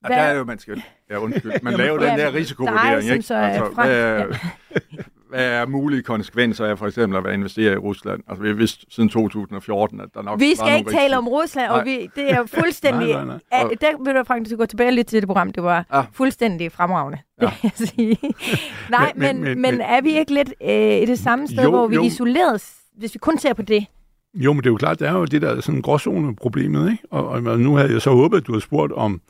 [0.03, 3.21] Og der er jo, man skal, ja undskyld, man laver den der risikovurdering, ikke?
[3.21, 4.23] så er Altså, Frank, hvad, er, ja.
[5.29, 8.23] hvad er mulige konsekvenser af for eksempel at være investeret i Rusland?
[8.27, 11.69] Altså, vi har vidst siden 2014, at der nok Vi skal ikke tale om Rusland,
[11.71, 13.07] og vi, det er fuldstændig...
[13.13, 13.61] Nej, nej, nej.
[13.61, 15.51] Ja, der vil du Frank, du skal gå tilbage lidt til det program.
[15.51, 16.01] Det var Ja.
[16.13, 17.45] fuldstændig fremragende, Ja.
[17.45, 18.17] det vil jeg sige.
[18.89, 21.63] Nej, men, Men- men, men- men, er vi ikke lidt øh, i det samme sted,
[21.63, 22.01] Jo, hvor vi jo.
[22.01, 22.63] er isoleret,
[22.97, 23.85] hvis vi kun ser på det?
[24.33, 27.03] Jo, men det er jo klart, der er jo det der sådan gråzone-problemet, ikke?
[27.11, 29.21] Og, og nu havde jeg så håbet, at du havde spurgt om,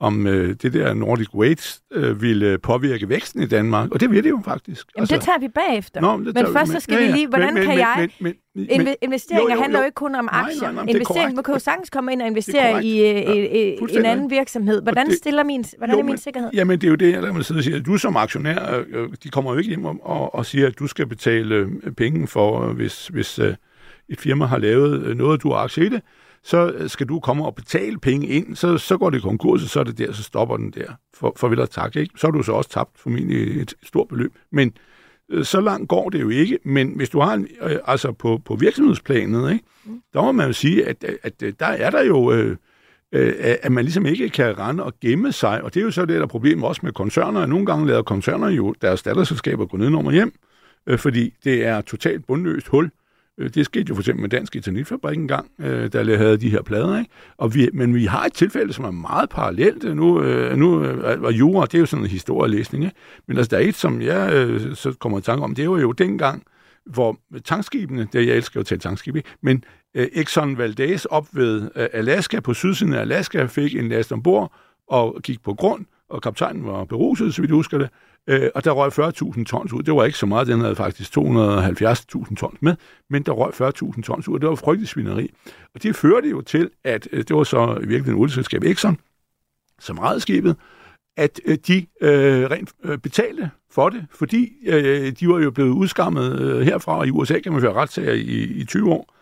[0.00, 4.24] om øh, det der Nordic Waste øh, ville påvirke væksten i Danmark, og det vil
[4.24, 4.86] det jo faktisk.
[4.96, 6.00] Jamen, altså, det tager vi bagefter.
[6.00, 8.08] Nå, det men vi- først så skal vi lige, hvordan kan jeg...
[8.20, 9.86] Men, men, Inve- investeringer jo, jo, handler jo jo.
[9.86, 10.60] ikke kun om Nej, nej, aktier.
[10.60, 11.34] nej, det er Investering, korrekt.
[11.34, 14.04] man kan jo sagtens komme ind og Det investere er i, øh, Ja, i, en
[14.04, 14.82] anden virksomhed.
[14.82, 16.50] Hvordan det- stiller min, hvordan Jo, er min men- sikkerhed?
[16.54, 17.80] Jamen, det er jo det, jeg lader mig sidde og sige.
[17.80, 20.78] Du som aktionær, øh, øh, de kommer jo ikke hjem og, og, og siger, at
[20.78, 23.54] du skal betale øh, penge for, øh, hvis, hvis øh,
[24.08, 26.02] et firma har lavet øh, noget, du har aktie i det,
[26.44, 29.68] så øh, skal du komme og betale penge ind, så, så går det konkurs, og
[29.68, 30.92] så er det der, så stopper den der.
[31.14, 32.14] For, for vel at takke, ikke?
[32.16, 34.32] Så har du så også tabt formentlig et stort beløb.
[34.50, 34.72] Men
[35.30, 36.58] øh, så langt går det jo ikke.
[36.64, 37.48] Men hvis du har en,
[37.86, 39.64] altså på, på virksomhedsplanet, ikke?
[40.12, 42.32] der må man jo sige, at, at, der er der jo...
[42.32, 42.56] Øh,
[43.12, 45.62] øh, at man ligesom ikke kan rende og gemme sig.
[45.62, 47.46] Og det er jo så det, der er problemet også med koncerner.
[47.46, 50.34] Nogle gange lader koncerner jo deres datterselskaber gå ned og hjem,
[50.86, 52.90] øh, fordi det er totalt bundløst hul.
[53.38, 56.62] Øh, det skete jo for eksempel med Dansk Eternitfabrik engang, øh, der havde de her
[56.62, 56.98] plader.
[56.98, 57.10] Ikke?
[57.36, 59.84] Og vi, men vi har et tilfælde, som er meget parallelt.
[59.84, 62.84] Øh, nu, øh, nu øh, og jura, det er jo sådan en historielæsning.
[62.84, 62.96] Ikke?
[63.28, 65.80] Men altså, der er et, som jeg øh, så kommer i tanke om, det var
[65.80, 66.42] jo dengang,
[66.86, 69.28] hvor tankskibene, det jeg elsker at tale tankskib, ikke?
[69.42, 69.64] men
[69.94, 74.52] øh, Exxon Valdez op ved øh, Alaska, på sydsiden af Alaska, fik en last ombord
[74.88, 77.88] og gik på grund, og kaptajnen var beruset, så vidt jeg husker det,
[78.28, 79.82] øh, og der røg 40.000 tons ud.
[79.82, 82.74] Det var ikke så meget, den havde faktisk 270.000 tons med,
[83.10, 85.30] men der røg 40.000 tons ud, og det var frygtelig svineri.
[85.74, 88.98] Og det førte jo til, at øh, det var så i virkeligheden olieselskab Exxon,
[89.80, 90.56] som ejede skibet,
[91.16, 95.70] at øh, de øh, rent øh, betalte for det, fordi øh, de var jo blevet
[95.70, 99.14] udskammet øh, herfra, og i USA kan man føre retssager i, i 20 år.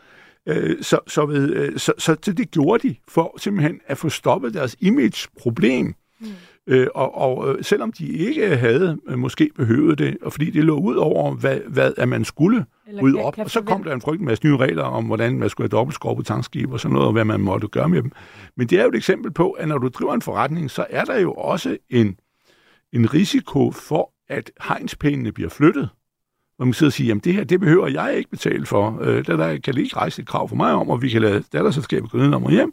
[0.47, 4.09] Øh, så, så, ved, øh, så, så, så det gjorde de for simpelthen at få
[4.09, 5.95] stoppet deres image-problem.
[6.21, 6.27] Mm.
[6.67, 10.65] Øh, og og øh, selvom de ikke havde øh, måske behøvet det, og fordi det
[10.65, 13.95] lå ud over, hvad, hvad at man skulle Eller kan- op, og så kom der
[13.95, 16.93] en frygtelig masse nye regler om, hvordan man skulle have dobbeltskrog på tankskib og sådan
[16.93, 18.13] noget, og hvad man måtte gøre med dem.
[18.57, 21.05] Men det er jo et eksempel på, at når du driver en forretning, så er
[21.05, 22.17] der jo også en,
[22.93, 25.89] en risiko for, at hegnspælene bliver flyttet.
[26.59, 28.99] Og man kan sidde og sige, jamen det her, det behøver jeg ikke betale for.
[29.03, 31.23] Øh, der, der kan det ikke rejse et krav for mig om, og vi kan
[31.23, 32.73] lade datterselskabet gå ned om og hjem.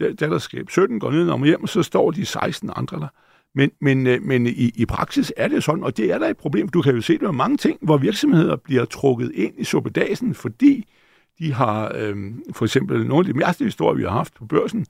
[0.00, 3.08] Da- Datterselskab 17 går ned om hjem, og så står de 16 andre der.
[3.54, 6.36] Men, men, øh, men i, i praksis er det sådan, og det er der et
[6.36, 6.68] problem.
[6.68, 10.34] Du kan jo se det med mange ting, hvor virksomheder bliver trukket ind i suppedasen,
[10.34, 10.84] fordi
[11.38, 12.16] de har øh,
[12.54, 14.86] for eksempel nogle af de mærkelige historier, vi har haft på børsen,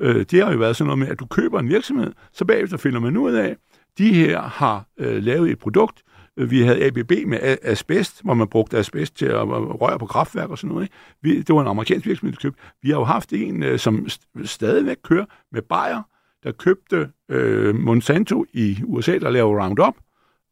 [0.00, 2.76] øh, det har jo været sådan noget med, at du køber en virksomhed, så bagefter
[2.76, 3.56] finder man ud af,
[3.98, 6.02] de her har øh, lavet et produkt.
[6.36, 10.50] Øh, vi havde ABB med asbest, hvor man brugte asbest til at røre på kraftværk
[10.50, 10.84] og sådan noget.
[10.84, 10.94] Ikke?
[11.22, 12.60] Vi, det var en amerikansk virksomhed, der købte.
[12.82, 16.02] Vi har jo haft en, øh, som st- stadigvæk kører med Bayer,
[16.44, 19.94] der købte øh, Monsanto i USA, der laver Roundup,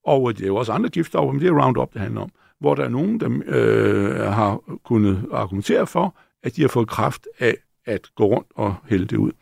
[0.07, 2.31] og øh, det er jo også andre giftstoffer, men det er Roundup, det handler om,
[2.61, 7.27] hvor der er nogen, der øh, har kunnet argumentere for, at de har fået kraft
[7.39, 7.55] af
[7.87, 9.33] at gå rundt og hælde det ud,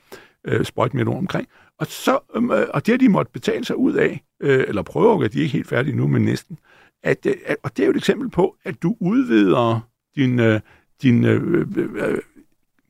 [0.45, 1.49] øh, sprøjte med omkring.
[1.83, 4.83] Og, så, øhm, øh, og det har de måtte betale sig ud af, øh, eller
[4.83, 6.59] prøve, at de er ikke helt færdige nu, men næsten.
[7.03, 9.81] At, øh, at, og det er jo et eksempel på, at du udvider
[10.17, 10.61] din, øh,
[11.03, 12.19] din øh, øh, øh, øh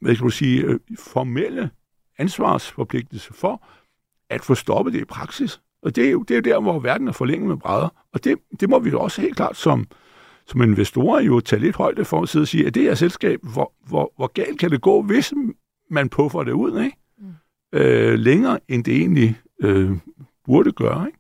[0.01, 1.71] hvad skal du sige, øh, formelle
[2.19, 3.67] ansvarsforpligtelse for
[4.31, 5.61] at få stoppet det i praksis.
[5.83, 7.89] Og det er jo, det er jo der, hvor verden er forlænget med brædder.
[8.13, 9.87] Og det, det må vi jo også helt klart som,
[10.47, 13.41] som investorer jo tage lidt højde for at sidde og sige, at det her selskab,
[13.43, 15.33] hvor, hvor, hvor galt kan det gå, hvis
[15.91, 16.97] man puffer det ud, ikke?
[17.73, 19.91] Øh, længere end det egentlig øh,
[20.45, 21.07] burde gøre.
[21.07, 21.19] Ikke?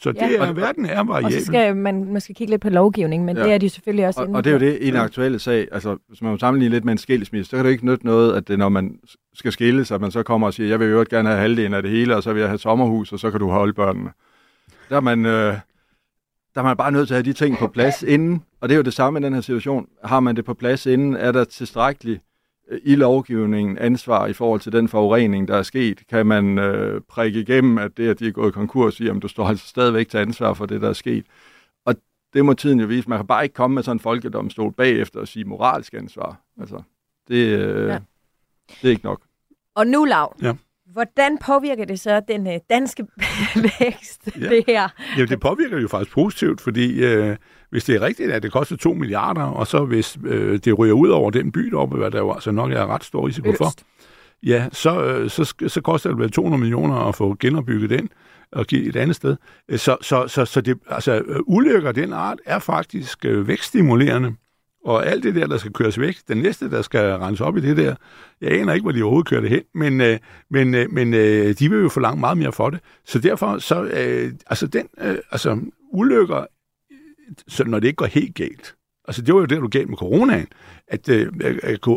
[0.00, 0.36] Så det Ja.
[0.36, 1.38] er, verden er Og variabel.
[1.40, 3.44] så skal man måske kigge lidt på lovgivning, men Ja.
[3.44, 5.38] det er de selvfølgelig også Og, inde og det er jo det i en aktuelle
[5.38, 5.68] sag.
[5.72, 8.32] Altså, hvis man må sammenligne lidt med en skilsmisse, så kan det ikke nytte noget,
[8.36, 8.98] at det, når man
[9.34, 11.82] skal skilles, at man så kommer og siger, jeg vil jo gerne have halvdelen af
[11.82, 14.10] det hele, og så vil jeg have sommerhus, og så kan du holde børnene.
[14.88, 17.66] Der er man, øh, der er man bare nødt til at have de ting på
[17.68, 19.86] plads inden, og det er jo det samme i den her situation.
[20.04, 22.22] Har man det på plads inden, er der tilstrækkeligt
[22.82, 26.02] i lovgivningen ansvar i forhold til den forurening, der er sket?
[26.08, 29.28] Kan man øh, prikke igennem, at det, at de er gået konkurs, siger, at du
[29.28, 31.24] står altså stadigvæk til ansvar for det, der er sket?
[31.84, 31.94] Og
[32.34, 33.08] det må tiden jo vise.
[33.08, 36.40] Man kan bare ikke komme med sådan en folkedomstol bagefter og sige moralsk ansvar.
[36.60, 36.82] Altså,
[37.28, 37.92] det, øh, Ja.
[37.92, 37.98] ja.
[38.68, 39.20] det er ikke nok.
[39.74, 40.54] Og nu, Lav, Ja.
[40.94, 43.06] Hvordan påvirker det så den øh, danske
[43.80, 44.48] vækst, Ja.
[44.48, 44.88] det her?
[45.18, 47.36] Ja, det påvirker jo faktisk positivt, fordi øh,
[47.70, 50.94] hvis det er rigtigt, at det koster 2 milliarder, og så hvis øh, det ryger
[50.94, 53.66] ud over den by deroppe, hvad der jo altså nok er ret stor risiko for,
[53.66, 53.82] Øst.
[54.42, 58.08] ja, så, øh, så, så koster det vel 200 millioner at få genopbygget den
[58.52, 59.36] og give et andet sted.
[59.76, 64.34] Så, så, så, så det, altså, øh, ulykker af den art er faktisk øh, vækststimulerende.
[64.84, 67.60] Og alt det der, der skal køres væk, den næste, der skal rense op i
[67.60, 67.94] det der,
[68.40, 70.18] jeg aner ikke, hvor de overhovedet kører det hen, men, øh,
[70.50, 72.80] men, øh, men øh, de vil jo forlange meget mere for det.
[73.04, 75.60] Så derfor, så, øh, altså den, øh, altså
[75.92, 76.46] ulykker,
[77.48, 78.74] så når det ikke går helt galt,
[79.08, 80.46] altså det var jo det, du galt med coronaen,
[80.88, 81.32] at øh,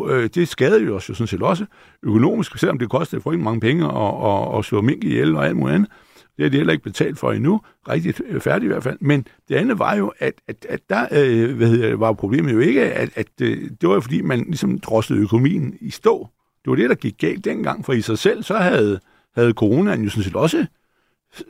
[0.08, 1.66] øh, det skadede jo os jo sådan set også
[2.02, 5.56] økonomisk, selvom det kostede for mange penge at, at, at slå mink ihjel og alt
[5.56, 5.90] muligt andet.
[6.38, 8.98] Det har de heller ikke betalt for endnu, rigtig øh, færdigt i hvert fald.
[9.00, 12.58] Men det andet var jo, at, at, at der øh, hvad hedder, var problemet jo
[12.58, 16.28] ikke, at, at øh, det var jo fordi, man ligesom droslede økonomien i stå.
[16.64, 19.00] Det var det, der gik galt dengang, for i sig selv, så havde,
[19.36, 20.66] havde coronaen jo sådan set også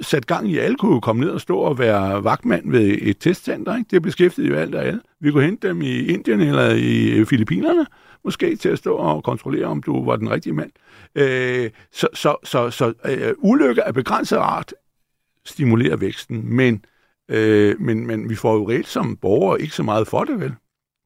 [0.01, 3.19] sat gang i, alle kunne jo komme ned og stå og være vagtmand ved et
[3.19, 3.77] testcenter.
[3.77, 3.89] Ikke?
[3.91, 5.01] Det beskæftigede jo alt og alle.
[5.21, 7.87] Vi kunne hente dem i Indien eller i øh, Filippinerne,
[8.25, 10.71] måske til at stå og kontrollere, om du var den rigtige mand.
[11.15, 14.75] Øh, så så, så, så øh, ulykker af begrænset art
[15.45, 16.85] stimulerer væksten, men,
[17.29, 20.55] øh, men, men vi får jo reelt som borgere ikke så meget for det, vel?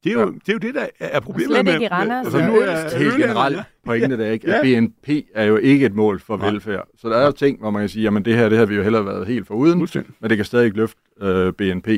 [0.05, 1.73] Det er jo, det, er jo det, der er problemet slet med...
[1.73, 2.27] ikke i Randers.
[2.27, 2.47] altså, Ja.
[2.49, 4.81] nu er Helt generelt pointe der ikke, at Ja.
[4.81, 6.51] BNP er jo ikke et mål for Nej.
[6.51, 6.89] velfærd.
[6.99, 8.75] Så der er jo ting, hvor man kan sige, jamen det her, det har vi
[8.75, 10.13] jo heller været helt foruden, Fuldstændig.
[10.21, 11.89] men det kan stadig løfte øh, BNP.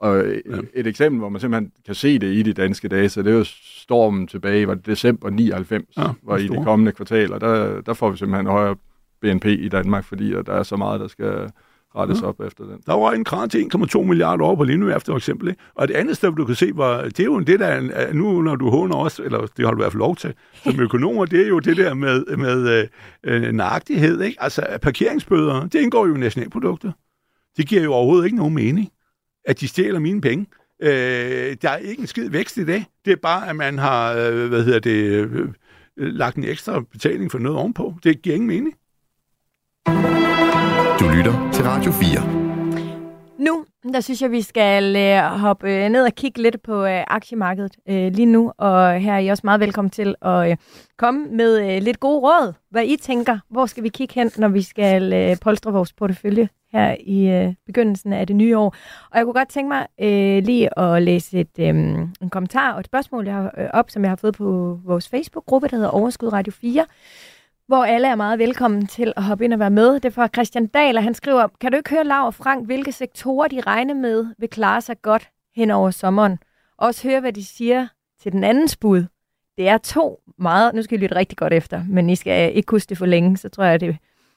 [0.00, 0.56] Og øh, Ja.
[0.74, 3.44] et eksempel, hvor man simpelthen kan se det i de danske data, det er jo
[3.44, 8.10] stormen tilbage, var det december 99, Ja, var i de kommende kvartaler, der, der får
[8.10, 8.76] vi simpelthen højere
[9.20, 11.50] BNP i Danmark, fordi at der er så meget, der skal
[11.96, 12.26] rettes Ja.
[12.26, 12.80] op efter den.
[12.86, 15.48] Der var en kran til 1,2 milliarder over på Lindøværft, for eksempel.
[15.48, 15.60] Ikke?
[15.74, 18.42] Og det andet sted, du kan se, var, det er jo det der, er- nu
[18.42, 20.34] når du håner også, eller det har du i hvert fald lov til,
[20.64, 22.88] som økonomer, det er jo det der med, med
[23.24, 24.20] øh, øh, nøjagtighed.
[24.22, 24.42] Ikke?
[24.42, 26.92] Altså parkeringsbøder, det indgår jo i nationalproduktet.
[27.56, 28.88] Det giver jo overhovedet ikke nogen mening,
[29.44, 30.46] at de stjæler mine penge.
[30.82, 32.84] Øh, der er ikke en skid vækst i det.
[33.04, 34.94] Det er bare, at man har, øh, hvad hedder det,
[35.30, 35.48] øh,
[35.96, 37.94] lagt en ekstra betaling for noget ovenpå.
[38.04, 38.74] Det giver ingen mening.
[41.00, 43.44] Du lytter til Radio 4.
[43.44, 47.04] Nu, der synes jeg, vi skal øh, hoppe øh, ned og kigge lidt på øh,
[47.06, 48.52] aktiemarkedet øh, lige nu.
[48.58, 50.56] Og her er I også meget velkommen til at øh,
[50.98, 52.52] komme med øh, lidt gode råd.
[52.70, 56.48] Hvad I tænker, hvor skal vi kigge hen, når vi skal øh, polstre vores portefølje
[56.72, 58.74] her i øh, begyndelsen af det nye år.
[59.10, 62.80] Og jeg kunne godt tænke mig øh, lige at læse et, øh, en kommentar og
[62.80, 65.90] et spørgsmål jeg har, øh, op, som jeg har fået på vores Facebook-gruppe, der hedder
[65.90, 66.84] Overskud Radio 4
[67.66, 69.94] hvor alle er meget velkommen til at hoppe ind og være med.
[69.94, 72.66] Det er fra Christian Dahl, og han skriver, kan du ikke høre Lav og Frank,
[72.66, 76.38] hvilke sektorer de regner med vil klare sig godt hen over sommeren?
[76.78, 77.86] Også høre, hvad de siger
[78.22, 79.04] til den anden bud.
[79.58, 82.70] Det er to meget, nu skal I lytte rigtig godt efter, men I skal ikke
[82.70, 83.96] huske det for længe, så tror jeg, det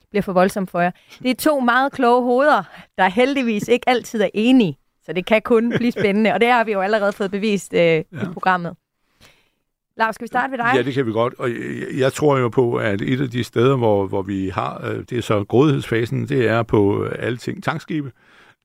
[0.10, 0.92] bliver for voldsomt for jer.
[1.24, 2.64] Det er to meget kloge hoveder,
[2.98, 6.64] der heldigvis ikke altid er enige, så det kan kun blive spændende, og det har
[6.64, 8.02] vi jo allerede fået bevist øh, ja.
[8.02, 8.76] i programmet.
[9.98, 10.72] Lars, skal vi starte ved dig?
[10.76, 11.34] Ja, det kan vi godt.
[11.38, 11.58] Og jeg,
[11.98, 15.18] jeg tror jo på, at et af de steder, hvor, hvor vi har, øh, det
[15.18, 18.12] er så grådighedsfasen, det er på øh, alle ting tankskibe,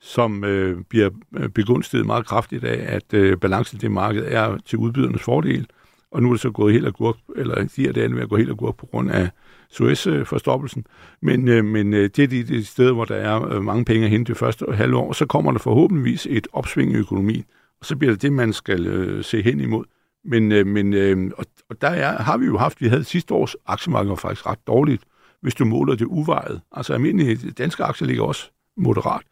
[0.00, 4.58] som øh, bliver øh, begunstiget meget kraftigt af, at øh, balancen i det marked er
[4.66, 5.66] til udbydernes fordel.
[6.10, 8.36] Og nu er det så gået helt agurk, eller de er det ved at gå
[8.36, 9.28] helt agurk på grund af
[9.70, 10.84] Suez-forstoppelsen.
[11.22, 14.38] Men, øh, men det er det, de hvor der er mange penge at hente det
[14.38, 17.44] første halvår, så kommer der forhåbentligvis et opsving i økonomien.
[17.80, 19.84] Og så bliver det det, man skal øh, se hen imod.
[20.24, 23.34] Men, øh, men øh, og, og der er, har vi jo haft, vi havde sidste
[23.34, 25.02] års aktiemarked var faktisk ret dårligt,
[25.40, 26.60] hvis du måler det uvejet.
[26.72, 29.22] Altså almindelige danske aktier ligger også moderat.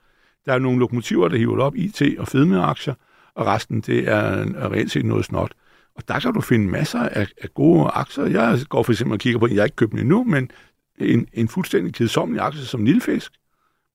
[0.47, 2.95] Der er nogle lokomotiver, der hiver op, IT og fedmeaktier,
[3.35, 5.53] og resten det er, er reelt set noget snot.
[5.95, 8.27] Og der kan du finde masser af, af gode aktier.
[8.27, 10.51] Jeg går for eksempel og kigger på en, jeg har ikke købt den endnu, men
[10.99, 13.33] en, en fuldstændig kedsommelig aktie som Nilfisk.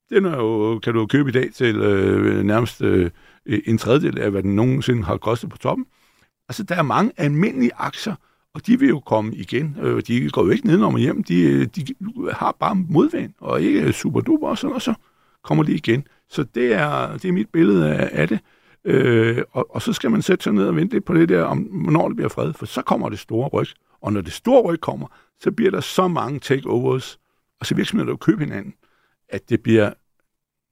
[0.10, 3.12] Den er jo, kan du købe i dag til øh, nærmest øh,
[3.46, 5.86] en tredjedel af, hvad den nogensinde har kostet på toppen.
[6.50, 8.16] Altså, der er mange almindelige aktier,
[8.54, 9.78] og de vil jo komme igen.
[9.82, 11.24] Øh, de går jo ikke ned om hjem.
[11.24, 11.86] De, øh, de
[12.32, 14.94] har bare modvind, og ikke super duper, og, sådan, og så
[15.44, 16.08] kommer de igen.
[16.30, 18.40] Så det er, det er mit billede af, af det.
[18.86, 21.44] Øh, og, og så skal man sætte sig ned og vente lidt på det der,
[21.44, 23.68] om hvornår det bliver fred, for så kommer det store ryg.
[24.02, 25.08] Og når det store ryg kommer,
[25.40, 27.20] så bliver der så mange takeovers,
[27.60, 28.74] og så virksomheder, der vil købe hinanden,
[29.30, 29.94] at det bliver,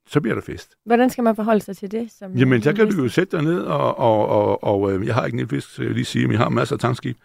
[0.07, 0.75] så bliver der fest.
[0.85, 2.11] Hvordan skal man forholde sig til det?
[2.11, 5.15] Som Jamen, der kan du jo sætte dig ned, og, og, og, og øh, jeg
[5.15, 5.47] har ikke
[5.77, 7.17] jeg lige sige, men jeg har masser af tankskib.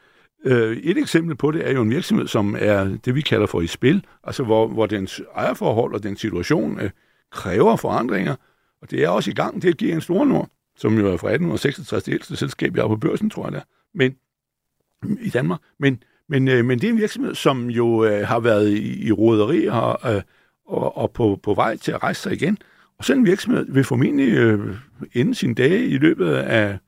[0.45, 3.61] Øh, et eksempel på det er jo en virksomhed, som er det, vi kalder for
[3.61, 6.91] i spil, altså hvor, hvor dens ejerforhold og den situation øh,
[7.33, 8.37] kræver forandringer,
[8.83, 9.62] og det er også i gang.
[9.62, 12.89] Det giver en stor nord, som jo er fra 1866, det ældste selskab, jeg er
[12.89, 13.64] på børsen, tror jeg det er,
[13.95, 14.16] men,
[15.20, 15.61] i Danmark.
[15.79, 19.12] Men, men, øh, men det er en virksomhed, som jo øh, har været i, i
[19.12, 20.22] roderi og, øh,
[20.69, 22.59] og, og på, på vej til at rejse sig igen.
[22.99, 24.77] Og sådan en virksomhed vil formentlig øh,
[25.12, 26.79] ende sine dage i løbet af,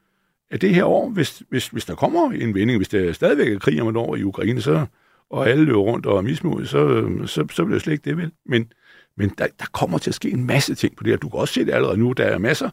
[0.50, 3.58] af det her år, hvis, hvis, hvis der kommer en vending, hvis der stadigvæk er
[3.58, 4.86] krig om et år i Ukraine, så,
[5.30, 8.16] og alle løber rundt og er mismodet, så, så, så bliver det slet ikke det,
[8.16, 8.32] vel?
[8.46, 8.72] Men,
[9.16, 11.16] men der, der kommer til at ske en masse ting på det her.
[11.16, 12.70] Du kan også se det allerede nu, der er masser,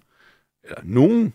[0.63, 1.33] eller nogen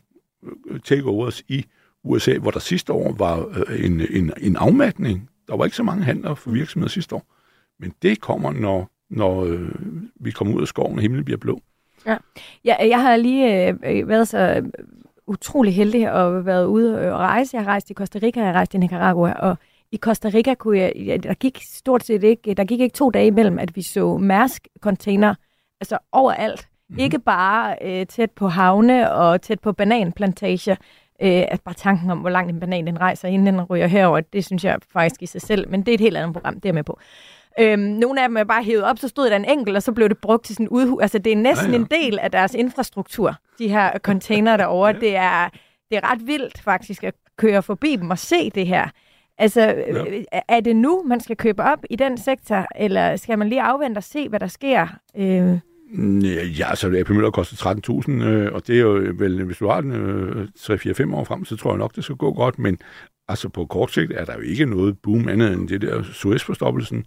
[0.70, 1.64] øh, takeovers i
[2.04, 5.30] USA, hvor der sidste år var øh, en, en, en afmatning.
[5.48, 7.26] Der var ikke så mange handler for virksomheder sidste år.
[7.80, 9.68] Men det kommer, når, når øh,
[10.14, 11.60] vi kommer ud af skoven, og himlen bliver blå.
[12.06, 12.16] Ja.
[12.64, 14.62] ja jeg har lige øh, været så
[15.26, 17.56] utrolig heldig at været ude og rejse.
[17.56, 19.56] Jeg har rejst i Costa Rica, jeg har rejst i Nicaragua, og
[19.92, 23.26] i Costa Rica kunne jeg, der gik stort set ikke, der gik ikke to dage
[23.26, 25.34] imellem, at vi så Mærsk-container,
[25.80, 26.68] altså overalt.
[26.88, 26.98] Mm.
[26.98, 30.76] Ikke bare øh, tæt på havne og tæt på bananplantager,
[31.22, 34.20] øh, at bare tanken om, hvor langt en banan den rejser, inden den ryger herover,
[34.20, 36.68] det synes jeg faktisk i sig selv, men det er et helt andet program, det
[36.68, 36.98] er med på.
[37.60, 39.92] Øhm, nogle af dem er bare hævet op, så stod der en enkelt, og så
[39.92, 41.02] blev det brugt til sådan udhus.
[41.02, 41.78] Altså, det er næsten ja, ja.
[41.78, 44.88] en del af deres infrastruktur, de her container derovre.
[44.94, 45.00] ja.
[45.00, 45.48] det, er,
[45.90, 48.88] det er ret vildt faktisk at køre forbi dem og se det her.
[49.38, 50.06] Altså, ja.
[50.06, 53.62] Øh, er det nu, man skal købe op i den sektor, eller skal man lige
[53.62, 54.86] afvente og se, hvad der sker?
[55.16, 55.58] Øh...
[56.58, 57.74] Ja, altså AP Møller koster
[58.06, 61.44] 13.000, øh, og det er jo vel, hvis du har den øh, 3-4-5 år frem,
[61.44, 62.78] så tror jeg nok, det skal gå godt, men
[63.28, 67.04] altså på kort sigt er der jo ikke noget boom andet end det der Suez-forstoppelsen.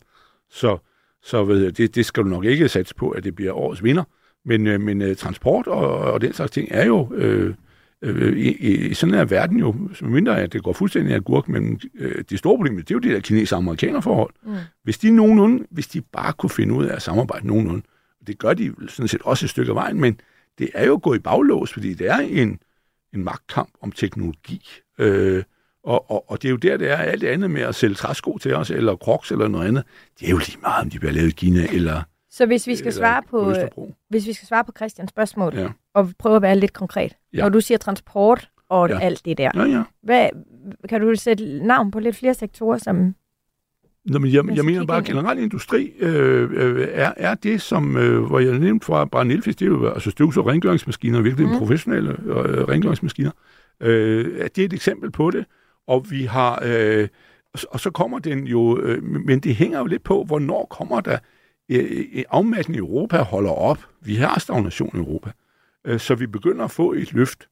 [0.55, 0.77] Så,
[1.23, 4.03] så ved det, det skal du nok ikke satse på, at det bliver årets vinder.
[4.45, 7.13] Men, øh, men øh, transport og, og den slags ting er jo...
[7.13, 7.53] Øh,
[8.01, 8.51] øh, i,
[8.89, 12.23] i sådan er verden jo, som mindre at det går fuldstændig af gurk, men øh,
[12.29, 14.33] det store problem, det er jo det der kinesiske forhold.
[14.43, 14.55] Mm.
[14.83, 17.81] Hvis de nogenlunde, hvis de bare kunne finde ud af at samarbejde nogenlunde,
[18.21, 20.19] og det gør de sådan set også et stykke af vejen, men
[20.57, 22.59] det er jo gået i baglås, fordi det er en,
[23.13, 24.69] en magtkamp om teknologi.
[24.99, 25.43] Øh,
[25.85, 27.95] og, og, og det er jo der, det er alt det andet med at sælge
[27.95, 29.83] træsko til os, eller crocs eller noget andet.
[30.19, 32.75] Det er jo lige meget, om de bliver lavet i Kina eller Så hvis vi
[32.75, 33.53] skal, svare på,
[34.09, 35.67] hvis vi skal svare på Christians spørgsmål, ja.
[35.93, 37.15] og prøve at være lidt konkret.
[37.33, 37.41] Ja.
[37.41, 38.99] Når du siger transport og ja.
[38.99, 39.51] alt det der.
[39.55, 39.83] Ja, ja.
[40.03, 40.29] Hvad,
[40.89, 43.15] kan du sætte navn på lidt flere sektorer, som
[44.05, 47.97] Nå, men jeg, jeg mener bare, at generelt industri øh, øh, er, er det, som,
[47.97, 51.47] øh, hvor jeg nævnte fra bare Nilfisk, det er jo altså støvs- og rengøringsmaskiner, virkelig
[51.47, 51.57] mm.
[51.57, 53.31] professionelle øh, rengøringsmaskiner.
[53.79, 54.25] Øh,
[54.55, 55.45] det er et eksempel på det
[55.87, 56.61] og vi har...
[56.65, 57.07] Øh,
[57.69, 58.79] og så kommer den jo...
[58.79, 61.17] Øh, men det hænger jo lidt på, hvornår kommer der
[61.69, 63.79] øh, afmatning i Europa holder op.
[64.01, 65.31] Vi har stagnation i Europa.
[65.85, 67.47] Øh, så vi begynder at få et løft.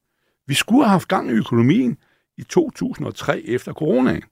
[0.48, 1.98] Vi skulle have haft gang i økonomien
[2.38, 4.24] i 2003 efter coronaen.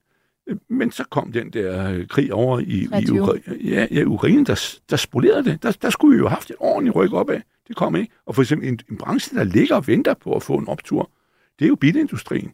[0.47, 4.45] Øh, men så kom den der øh, krig over i, i Ukra- ja, ja, Ukraine,
[4.45, 5.63] der, der spolerede det.
[5.63, 7.41] Der, der skulle vi jo have haft et ordentligt ryk op af.
[7.67, 8.13] Det kom ikke.
[8.25, 11.11] Og for eksempel en, en branche, der ligger og venter på at få en optur,
[11.59, 12.51] det er jo bilindustrien.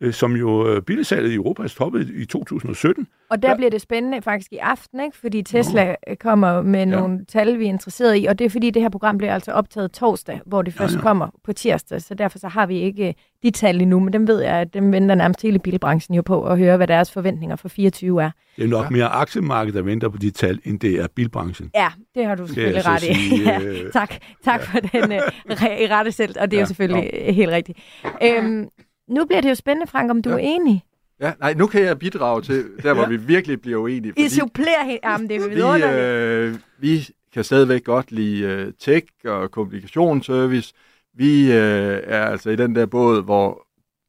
[0.00, 3.06] Øh, som jo øh, bilsalget i Europa er stoppet i 2017.
[3.30, 5.16] Og der, der bliver det spændende faktisk i aften, ikke?
[5.16, 6.14] fordi Tesla Nå.
[6.20, 6.84] kommer med ja.
[6.84, 9.52] nogle tal, vi er interesseret i, og det er fordi, det her program bliver altså
[9.52, 11.02] optaget torsdag, hvor det først ja, ja.
[11.02, 14.42] kommer på tirsdag, så derfor så har vi ikke de tal endnu, men dem ved
[14.42, 17.68] jeg, at dem venter nærmest hele bilbranchen jo på at høre, hvad deres forventninger for
[17.68, 18.30] 24 er.
[18.56, 18.90] Det er nok ja.
[18.90, 21.70] mere aktiemarkedet, der venter på de tal, end det er bilbranchen.
[21.74, 23.14] Ja, det har du selvfølgelig ret i.
[23.14, 24.66] Sige, ja, øh, tak tak ja.
[24.66, 25.56] for den uh,
[25.90, 27.32] rette selv, og det er ja, jo selvfølgelig ja.
[27.32, 27.78] helt rigtigt.
[28.22, 28.68] Øhm,
[29.08, 30.34] nu bliver det jo spændende, Frank, om du ja.
[30.34, 30.84] er enig.
[31.20, 33.08] Ja, nej, nu kan jeg bidrage til der, hvor ja.
[33.08, 34.12] vi virkelig bliver uenige.
[34.12, 38.72] Fordi, I supplerer helt, jamen det er vi, øh, vi kan stadigvæk godt lide uh,
[38.78, 40.74] tech og kommunikationsservice.
[41.14, 43.66] Vi øh, er altså i den der båd, hvor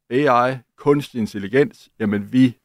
[0.10, 2.58] AI, kunstig intelligens, jamen vi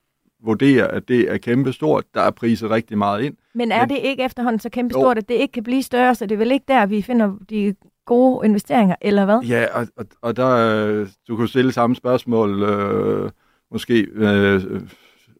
[0.42, 2.04] vurderer, at det er kæmpestort.
[2.14, 3.36] Der er priset rigtig meget ind.
[3.54, 6.26] Men er Men, det ikke efterhånden så kæmpestort, at det ikke kan blive større, så
[6.26, 7.74] det er vel ikke der, vi finder de
[8.06, 9.40] gode investeringer, eller hvad?
[9.40, 13.30] Ja, og, og, og der, øh, du kunne stille samme spørgsmål, øh,
[13.70, 14.62] måske øh,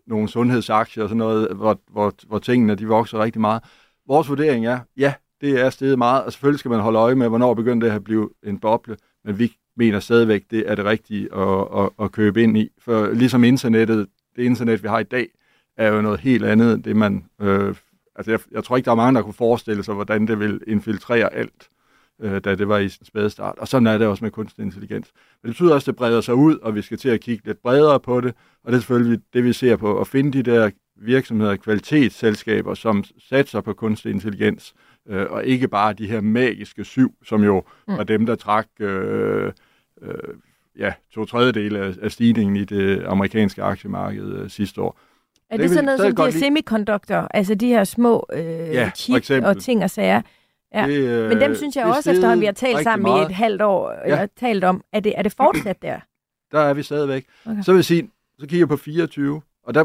[0.07, 3.63] nogle sundhedsaktier og sådan noget, hvor, hvor, hvor tingene de vokser rigtig meget.
[4.09, 7.29] Vores vurdering er, ja, det er steget meget, og selvfølgelig skal man holde øje med,
[7.29, 11.35] hvornår begynder det at blive en boble, men vi mener stadigvæk, det er det rigtige
[11.35, 12.71] at, at, at købe ind i.
[12.79, 14.07] For ligesom internettet,
[14.37, 15.27] det internet, vi har i dag,
[15.77, 17.25] er jo noget helt andet end det, man...
[17.41, 17.75] Øh,
[18.17, 20.61] altså, jeg, jeg tror ikke, der er mange, der kunne forestille sig, hvordan det vil
[20.67, 21.69] infiltrere alt
[22.21, 23.55] øh, da det var i sin spæde start.
[23.59, 25.13] Og sådan er det også med kunstig intelligens.
[25.43, 27.47] Men det betyder også, at det breder sig ud, og vi skal til at kigge
[27.47, 28.35] lidt bredere på det.
[28.65, 33.05] Og det er selvfølgelig det, vi ser på, at finde de der virksomheder, kvalitetsselskaber, som
[33.29, 34.75] satser på kunstig intelligens,
[35.09, 37.97] øh, og ikke bare de her magiske syv, som jo mm.
[37.97, 39.53] var dem, der trak øh,
[40.03, 40.13] øh,
[40.79, 44.99] ja, to tredjedele af, af stigningen i det amerikanske aktiemarked øh, sidste år.
[45.51, 48.91] Er det, det sådan noget som de her semiconductor, altså de her små øh, ja,
[48.95, 50.23] chip og ting og sager?
[50.75, 50.87] Ja.
[50.87, 53.23] Det, øh, Men dem synes jeg også, efterhånden vi har talt sammen meget.
[53.23, 54.13] i et halvt år, ja.
[54.13, 56.01] eller talt om, er det, er det fortsat der?
[56.53, 57.27] Der er vi stadigvæk.
[57.47, 57.63] Okay.
[57.63, 59.85] Så vil jeg sige, så kigger jeg på 24, og der,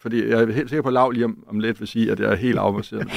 [0.00, 2.20] fordi jeg er helt sikker på, at Lav lige om, om lidt vil sige, at
[2.20, 3.10] jeg er helt afbaseret.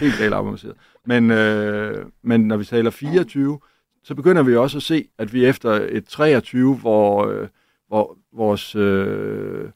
[0.00, 0.74] helt helt afbaseret.
[1.04, 3.60] Men, øh, men når vi taler 24,
[4.04, 7.48] så begynder vi også at se, at vi efter et 23, hvor, øh,
[7.88, 9.68] hvor vores øh,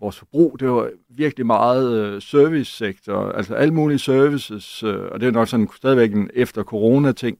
[0.00, 5.26] vores forbrug, det var virkelig meget øh, servicesektor, altså alle mulige services, øh, og det
[5.26, 7.38] er nok sådan stadigvæk en efter corona-ting.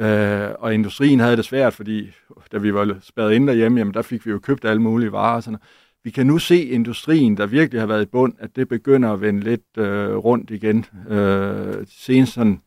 [0.00, 2.10] Øh, og industrien havde det svært, fordi
[2.52, 5.40] da vi var spadet ind derhjemme, jamen der fik vi jo købt alle mulige varer.
[5.40, 5.58] Sådan.
[6.04, 9.20] Vi kan nu se industrien, der virkelig har været i bund, at det begynder at
[9.20, 10.84] vende lidt øh, rundt igen.
[11.08, 12.60] Øh, senest sådan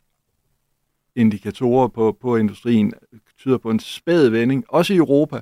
[1.16, 2.94] indikatorer på, på industrien
[3.40, 5.36] tyder på en spæd vending, også i Europa.
[5.36, 5.42] Øh,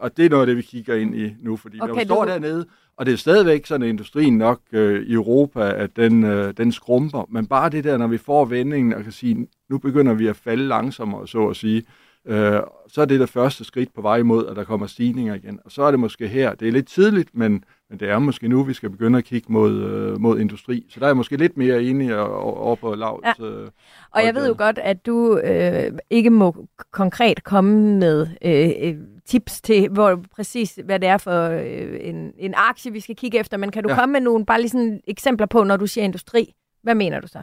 [0.00, 2.24] og det er noget af det, vi kigger ind i nu, fordi okay, vi står
[2.24, 2.30] du...
[2.30, 2.66] dernede,
[2.96, 6.72] og det er stadigvæk sådan, at industrien nok øh, i Europa, at den, øh, den
[6.72, 7.26] skrumper.
[7.28, 10.36] Men bare det der, når vi får vendingen og kan sige, nu begynder vi at
[10.36, 11.82] falde langsommere, så at sige,
[12.26, 15.60] øh, så er det det første skridt på vej imod, at der kommer stigninger igen.
[15.64, 18.48] Og så er det måske her, det er lidt tidligt, men, men det er måske
[18.48, 20.86] nu, vi skal begynde at kigge mod, øh, mod industri.
[20.88, 23.26] Så der er måske lidt mere enig over på lavt.
[23.40, 23.46] Ja.
[23.46, 23.68] Øh,
[24.10, 28.96] og jeg ved jo godt, at du øh, ikke må konkret komme med øh, øh,
[29.26, 33.38] tips til, hvor præcis hvad det er for øh, en, en aktie, vi skal kigge
[33.38, 33.94] efter, men kan du ja.
[33.94, 36.54] komme med nogle bare lige sådan eksempler på, når du siger industri?
[36.82, 37.42] Hvad mener du så?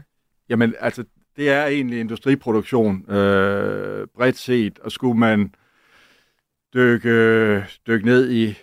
[0.50, 1.04] Jamen, altså,
[1.36, 5.54] det er egentlig industriproduktion øh, bredt set, og skulle man
[6.74, 8.56] dykke, dykke ned i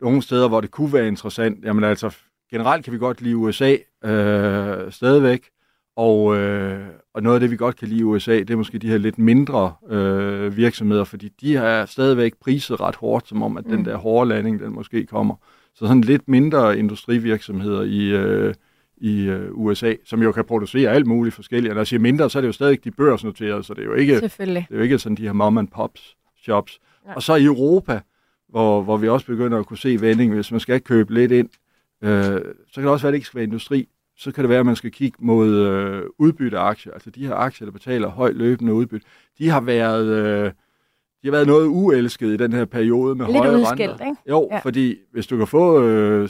[0.00, 2.16] nogle steder, hvor det kunne være interessant, jamen altså,
[2.50, 5.48] generelt kan vi godt lide USA øh, stadigvæk,
[5.96, 8.78] og, øh, og noget af det, vi godt kan lide i USA, det er måske
[8.78, 13.56] de her lidt mindre øh, virksomheder, fordi de har stadigvæk priset ret hårdt, som om,
[13.56, 13.76] at mm.
[13.76, 15.34] den der hårde landing, den måske kommer.
[15.74, 18.54] Så sådan lidt mindre industrivirksomheder i, øh,
[18.96, 21.70] i øh, USA, som jo kan producere alt muligt forskelligt.
[21.70, 23.86] Og når jeg siger mindre, så er det jo stadig de børsnoterede, så det er
[23.86, 24.14] jo ikke,
[24.68, 26.78] det er jo ikke sådan de her mom and pops shops.
[27.06, 27.14] Ja.
[27.14, 28.00] Og så i Europa,
[28.48, 31.48] hvor, hvor vi også begynder at kunne se vending, hvis man skal købe lidt ind,
[32.02, 32.10] øh,
[32.68, 34.60] så kan det også være, at det ikke skal være industri, så kan det være,
[34.60, 36.92] at man skal kigge mod øh, udbytteaktier.
[36.92, 39.06] Altså de her aktier, der betaler højt løbende udbytte,
[39.38, 40.52] de har været, øh,
[41.22, 44.06] de har været noget uelsket i den her periode med Lidt høje udskilt, renter.
[44.06, 44.20] Ikke?
[44.28, 44.58] Jo, ja.
[44.58, 46.28] fordi hvis du kan få øh,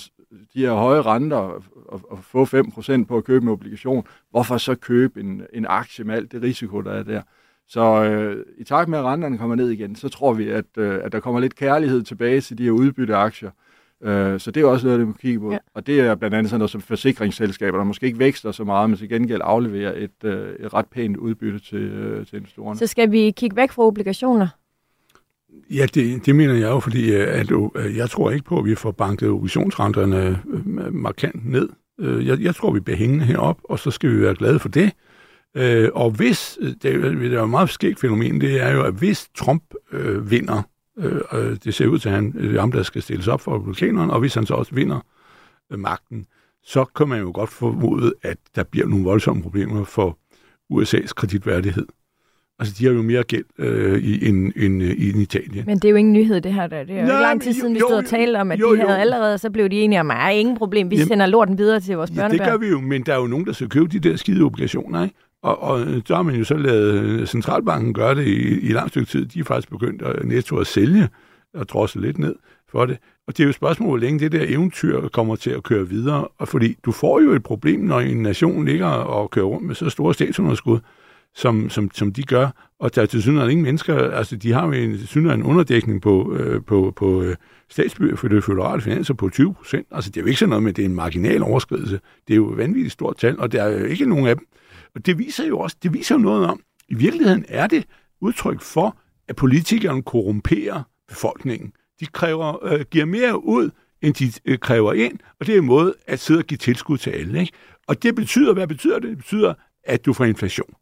[0.55, 4.74] de her høje renter og, og få 5% på at købe en obligation, hvorfor så
[4.74, 7.22] købe en, en aktie med alt det risiko, der er der?
[7.68, 11.01] Så øh, i takt med, at renterne kommer ned igen, så tror vi, at, øh,
[11.05, 13.51] at der kommer lidt kærlighed tilbage til de her udbytteaktier.
[14.07, 15.52] Øh, så det er også noget, det må kigge på.
[15.52, 15.59] Ja.
[15.74, 18.90] Og det er blandt andet sådan noget som forsikringsselskaber, der måske ikke vækster så meget,
[18.90, 22.78] men til gengæld afleverer et, øh, et ret pænt udbytte til, øh, til investorerne.
[22.78, 24.48] Så skal vi kigge væk fra obligationer?
[25.70, 28.64] Ja, det, det mener jeg jo, fordi øh, at, at, jeg tror ikke på, at
[28.64, 30.42] vi får banket obligationsrenterne
[30.90, 31.68] markant ned.
[31.98, 34.92] Jeg, jeg tror, vi bliver hængende herop, og så skal vi være glade for det.
[35.94, 39.62] Og hvis, det er jo et meget skægt fænomen, det er jo, at hvis Trump
[39.92, 40.62] øh, vinder
[40.99, 44.12] Øh, det ser ud til, at han, øh, ham, der skal stilles op for republikanerne,
[44.12, 45.01] og hvis han så også vinder
[45.72, 46.26] øh, magten,
[46.62, 50.18] så kan man jo godt formode, at der bliver nogle voldsomme problemer for
[50.72, 51.86] USA's kreditværdighed.
[52.59, 55.66] Altså, de har jo mere gæld øh, i, end, end, øh, i Italien.
[55.66, 56.66] Men det er jo ingen nyhed, det her.
[56.66, 56.84] Der.
[56.84, 58.80] Det er jo Nej, lang tid siden, vi stod og talte om, at jo, de
[58.80, 58.99] havde jo.
[58.99, 61.80] allerede, så blev de enige om, at er ingen problem, vi Jamen, sender lorten videre
[61.80, 62.32] til vores børnebørn.
[62.32, 64.16] Ja, det gør vi jo, men der er jo nogen, der skal købe de der
[64.16, 65.14] skide obligationer, ikke?
[65.43, 68.89] Og, og så har man jo så lavet øh, centralbanken gøre det i, i lang
[68.89, 69.26] stykke tid.
[69.26, 71.09] De er faktisk begyndt at netto at sælge
[71.55, 72.34] og drosse lidt ned
[72.68, 72.99] for det.
[73.26, 75.89] Og det er jo et spørgsmål, hvor længe det der eventyr kommer til at køre
[75.89, 76.28] videre.
[76.39, 79.74] Og fordi du får jo et problem, når en nation ligger og kører rundt med
[79.74, 80.78] så store statsunderskud,
[81.37, 82.51] som, som, som de gør.
[82.78, 86.34] Og der er til synligheden ingen mennesker, altså de har jo en, en underdækning på,
[86.34, 87.37] øh, på, på øh,
[87.70, 89.87] statsbyer for det føderale finanser på 20 procent.
[89.91, 92.01] Altså det er jo ikke sådan noget med, at det er en marginal overskridelse.
[92.28, 94.47] Det er jo et vanvittigt stort tal, og der er jo ikke nogen af dem,
[94.95, 97.84] og det viser jo også det viser jo noget om, i virkeligheden er det
[98.20, 98.97] udtryk for,
[99.28, 101.72] at politikerne korrumperer befolkningen.
[102.01, 103.70] De kræver, øh, giver mere ud,
[104.03, 106.99] end de øh, kræver ind, og det er en måde at sidde og give tilskud
[106.99, 107.41] til alle.
[107.41, 107.53] Ikke?
[107.87, 109.11] Og det betyder, hvad betyder det?
[109.11, 110.74] Det betyder, at du får inflation.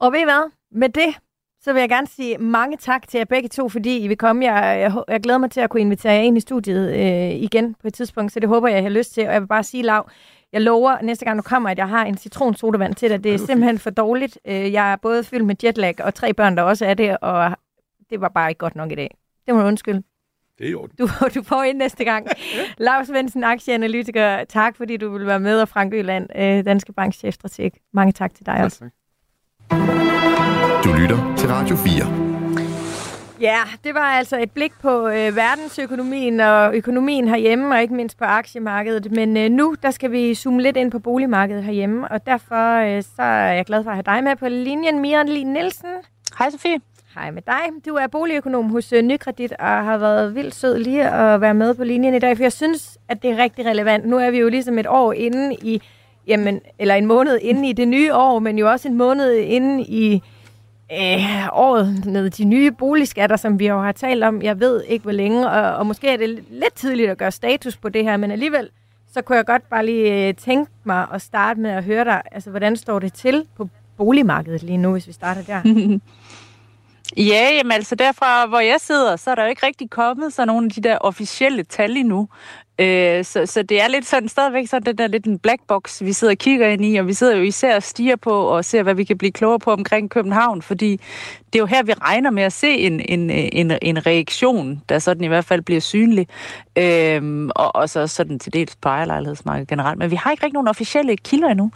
[0.00, 0.50] Og ved I hvad?
[0.72, 1.18] Med det,
[1.60, 4.44] så vil jeg gerne sige mange tak til jer begge to, fordi I vil komme.
[4.44, 7.74] Jeg, jeg, jeg glæder mig til at kunne invitere jer ind i studiet øh, igen
[7.74, 9.26] på et tidspunkt, så det håber jeg, jeg har lyst til.
[9.26, 10.10] Og jeg vil bare sige, Lav,
[10.52, 13.24] jeg lover næste gang du kommer, at jeg har en citronsodavand til dig.
[13.24, 14.38] Det er simpelthen for dårligt.
[14.44, 17.56] Øh, jeg er både fyldt med jetlag og tre børn, der også er det, og
[18.10, 19.16] det var bare ikke godt nok i dag.
[19.46, 20.02] Det må du undskylde.
[20.58, 22.26] Det er jo Du, du får ind næste gang.
[22.78, 24.44] Lars Svendsen, aktieanalytiker.
[24.44, 27.72] Tak, fordi du vil være med, og Frank Øland, øh, Danske Banks chefstrateg.
[27.92, 28.78] Mange tak til dig også.
[28.78, 28.90] Tak.
[30.84, 32.28] Du lytter til Radio 4.
[33.40, 38.18] Ja, det var altså et blik på øh, verdensøkonomien og økonomien herhjemme, og ikke mindst
[38.18, 39.12] på aktiemarkedet.
[39.12, 43.02] Men øh, nu der skal vi zoome lidt ind på boligmarkedet herhjemme, og derfor øh,
[43.02, 45.90] så er jeg glad for at have dig med på linjen, Miran Lien Nielsen.
[46.38, 46.80] Hej Sofie.
[47.14, 47.86] Hej med dig.
[47.86, 51.74] Du er boligøkonom hos øh, Nykredit og har været vildt sød lige at være med
[51.74, 54.04] på linjen i dag, for jeg synes, at det er rigtig relevant.
[54.06, 55.82] Nu er vi jo ligesom et år inde i,
[56.28, 59.82] jamen, eller en måned inde i det nye år, men jo også en måned inde
[59.82, 60.22] i
[60.92, 64.42] øh, året med de nye boligskatter, som vi jo har talt om.
[64.42, 67.76] Jeg ved ikke, hvor længe, og, og måske er det lidt tidligt at gøre status
[67.76, 68.68] på det her, men alligevel,
[69.12, 72.22] så kunne jeg godt bare lige øh, tænke mig at starte med at høre dig,
[72.32, 75.62] altså hvordan står det til på boligmarkedet lige nu, hvis vi starter der?
[77.16, 80.44] Ja, jamen altså derfra, hvor jeg sidder, så er der jo ikke rigtig kommet så
[80.44, 82.28] nogle af de der officielle tal endnu.
[82.78, 86.02] Øh, så, så det er lidt sådan, stadigvæk sådan den der lidt en black box,
[86.02, 88.64] vi sidder og kigger ind i, og vi sidder jo især og stiger på og
[88.64, 91.00] ser, hvad vi kan blive klogere på omkring København, fordi
[91.52, 94.98] det er jo her, vi regner med at se en, en, en, en reaktion, der
[94.98, 96.28] sådan i hvert fald bliver synlig,
[96.78, 99.98] øhm, og, og så sådan til dels på ejerlejlighedsmarkedet generelt.
[99.98, 101.70] Men vi har ikke rigtig nogen officielle kilder endnu.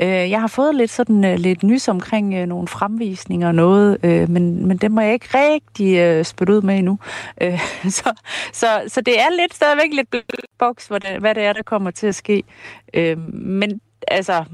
[0.00, 3.98] Øh, jeg har fået lidt sådan øh, lidt nys omkring øh, nogle fremvisninger og noget,
[4.02, 6.98] øh, men, men det må jeg ikke rigtig øh, spytte ud med endnu.
[7.40, 7.60] Øh,
[7.98, 8.12] så,
[8.52, 10.10] så, så det er lidt stadigvæk lidt
[10.58, 12.42] boks, hvad det, hvad det er, der kommer til at ske.
[12.94, 14.44] Øh, men altså,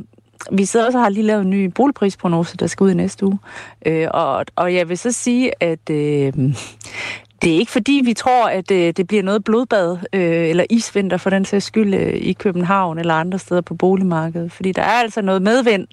[0.53, 3.27] vi sidder også og har lige lavet en ny boligprisprognose, der skal ud i næste
[3.27, 3.39] uge.
[3.87, 6.33] Øh, og, og jeg vil så sige, at øh,
[7.43, 11.17] det er ikke fordi, vi tror, at øh, det bliver noget blodbad øh, eller isvinter
[11.17, 14.53] for den sags skyld øh, i København eller andre steder på boligmarkedet.
[14.53, 15.87] Fordi der er altså noget medvind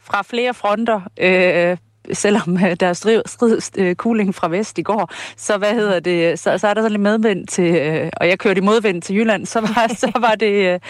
[0.00, 1.76] fra flere fronter øh,
[2.12, 6.00] selvom øh, der er strid, strid, øh, cooling fra vest i går, så hvad hedder
[6.00, 9.02] det, så, så er der sådan lidt medvind til, øh, og jeg kørte i modvind
[9.02, 10.80] til Jylland, så var, så var det,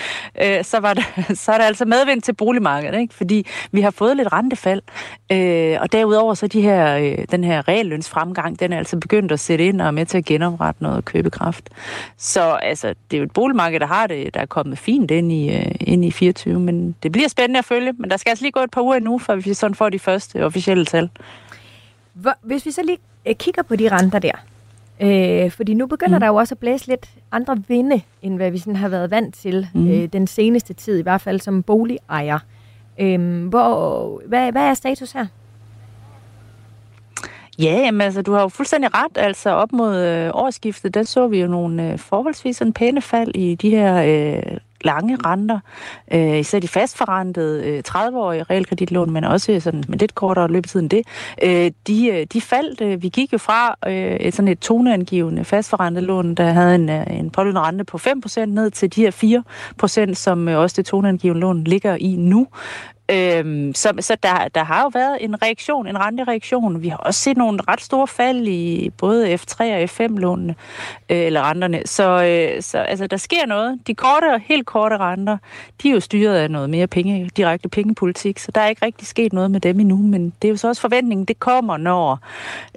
[0.43, 1.05] øh, så var det,
[1.45, 3.15] så er der altså medvind til boligmarkedet, ikke?
[3.15, 4.83] fordi vi har fået lidt rentefald,
[5.81, 9.81] og derudover så de her, den her reallønsfremgang, den er altså begyndt at sætte ind
[9.81, 11.71] og er med til at genoprette noget købekraft.
[12.17, 15.33] Så altså, det er jo et boligmarked, der har det, der er kommet fint ind
[15.33, 15.51] i,
[15.81, 18.61] ind i 24, men det bliver spændende at følge, men der skal altså lige gå
[18.61, 22.33] et par uger endnu, før vi sådan får de første officielle tal selv.
[22.43, 24.33] Hvis vi så lige øh, kigger på de renter der,
[25.01, 26.21] øh, fordi nu begynder mm.
[26.21, 29.35] der jo også at blæse lidt andre vinde, end hvad vi sådan har været vant
[29.35, 29.91] til mm.
[29.91, 32.39] øh, den seneste tid, i hvert fald som boligejer.
[33.01, 35.27] Øh, hvor, hvad, hvad er status her?
[37.59, 39.19] Ja, jamen, altså, du har jo fuldstændig ret.
[39.19, 43.35] Altså op mod øh, årsskiftet, der så vi jo nogle øh, forholdsvis en pæne fald
[43.35, 45.59] i de her øh, lange renter,
[46.13, 50.91] øh, især de fastforrentede øh, 30-årige realkreditlån, men også sådan med lidt kortere løbetid end
[50.91, 51.03] det,
[51.43, 52.81] øh, de, øh, de faldt.
[52.81, 56.89] Øh, vi gik jo fra øh, et sådan et toneangivende fastforrentet lån, der havde en,
[56.89, 59.43] øh, en pålydende rente på 5% ned til de her
[60.11, 62.47] 4%, som øh, også det toneangivende lån ligger i nu.
[63.13, 66.83] Øhm, så så der, der har jo været en reaktion, en rentereaktion.
[66.83, 70.55] Vi har også set nogle ret store fald i både F3 og F5-lånene,
[71.11, 71.83] øh, eller renterne.
[71.85, 73.79] Så, øh, så altså, der sker noget.
[73.87, 75.39] De korte og helt korte renter,
[75.83, 79.07] de er jo styret af noget mere penge, direkte pengepolitik, så der er ikke rigtig
[79.07, 79.97] sket noget med dem endnu.
[79.97, 82.19] Men det er jo så også forventningen, det kommer, når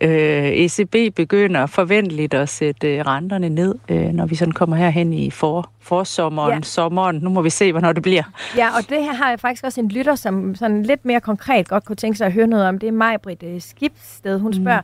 [0.01, 5.13] øh, ECB begynder forventeligt at sætte øh, renterne ned, øh, når vi sådan kommer herhen
[5.13, 6.61] i for, forsommeren, ja.
[6.61, 7.15] sommeren.
[7.15, 8.23] Nu må vi se, hvornår det bliver.
[8.57, 11.67] Ja, og det her har jeg faktisk også en lytter, som sådan lidt mere konkret
[11.67, 12.79] godt kunne tænke sig at høre noget om.
[12.79, 14.39] Det er Majbrit uh, Skibsted.
[14.39, 14.63] Hun mm.
[14.63, 14.81] spørger,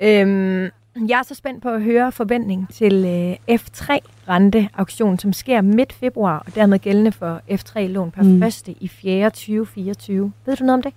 [0.00, 0.70] øhm,
[1.08, 3.04] jeg er så spændt på at høre forventning til
[3.48, 8.42] uh, F3-renteauktion, som sker midt februar, og dermed gældende for F3-lån per mm.
[8.42, 8.68] 1.
[8.80, 9.30] i 4.
[9.30, 10.32] 2024.
[10.46, 10.92] Ved du noget om det?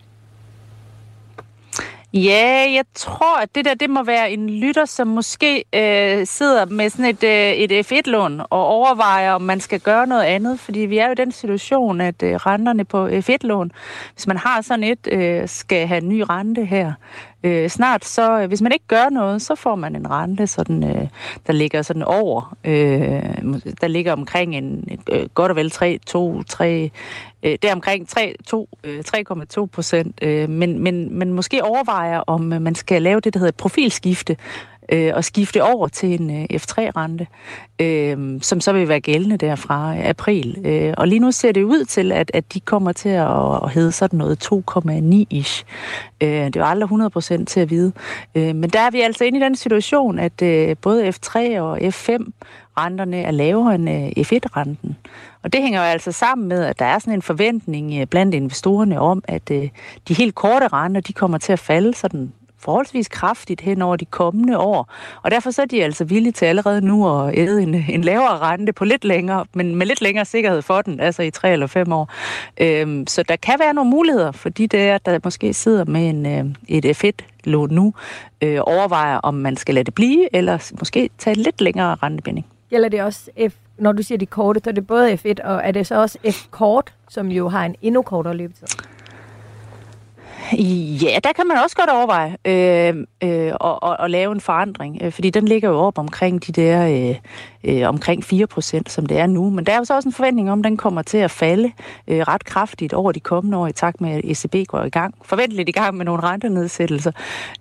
[2.14, 6.66] Ja, jeg tror, at det der det må være en lytter, som måske øh, sidder
[6.66, 10.60] med sådan et, øh, et F1-lån og overvejer, om man skal gøre noget andet.
[10.60, 13.72] Fordi vi er jo i den situation, at øh, renterne på F1-lån,
[14.14, 16.94] hvis man har sådan et, øh, skal have en ny rente her
[17.44, 20.84] øh, snart, så øh, hvis man ikke gør noget, så får man en rente, sådan,
[20.84, 21.08] øh,
[21.48, 22.74] der ligger sådan over, øh,
[23.82, 26.92] der ligger omkring en, øh, godt og vel 3, 2, 3,
[27.44, 32.62] øh, det er omkring 3,2 øh, procent, øh, men, men, men måske overvejer, om øh,
[32.62, 34.38] man skal lave det, der hedder profilskifte,
[34.92, 37.28] øh, og skifte over til en øh, F3-rente,
[37.82, 40.58] øh, som så vil være gældende der fra april.
[40.66, 43.72] Øh, og lige nu ser det ud til, at, at de kommer til at, at
[43.72, 45.64] hedde sådan noget 2,9-ish.
[46.22, 46.90] Øh, det er jo aldrig
[47.42, 47.92] 100% til at vide.
[48.36, 51.78] Øh, men der er vi altså inde i den situation, at øh, både F3 og
[51.78, 52.32] F5
[52.78, 54.98] renterne er lavere end øh, F1-renten.
[55.44, 58.36] Og det hænger jo altså sammen med, at der er sådan en forventning øh, blandt
[58.36, 59.70] investorerne om, at øh,
[60.08, 64.06] de helt korte renter, de kommer til at falde sådan forholdsvis kraftigt hen over de
[64.06, 64.94] kommende år.
[65.22, 68.38] Og derfor så er de altså villige til allerede nu at æde en, en lavere
[68.40, 71.68] rente på lidt længere, men med lidt længere sikkerhed for den, altså i tre eller
[71.68, 72.14] fem år.
[72.58, 76.26] Øhm, så der kan være nogle muligheder for de der, der måske sidder med en,
[76.26, 77.94] øh, et F1-lån nu,
[78.42, 82.46] øh, overvejer, om man skal lade det blive, eller måske tage lidt længere rentebinding.
[82.70, 85.62] Gælder det også F, når du siger de korte, så er det både F1, og
[85.64, 88.68] er det så også F-kort, som jo har en endnu kortere løbetid?
[91.04, 94.98] Ja, der kan man også godt overveje øh, øh, at, at, at lave en forandring,
[95.02, 97.16] øh, fordi den ligger jo op omkring de der øh,
[97.64, 99.50] øh, omkring 4 procent, som det er nu.
[99.50, 101.72] Men der er jo så også en forventning om, at den kommer til at falde
[102.08, 105.16] øh, ret kraftigt over de kommende år, i takt med, at ECB går i gang.
[105.22, 107.12] Forventeligt i gang med nogle rentenedsættelser.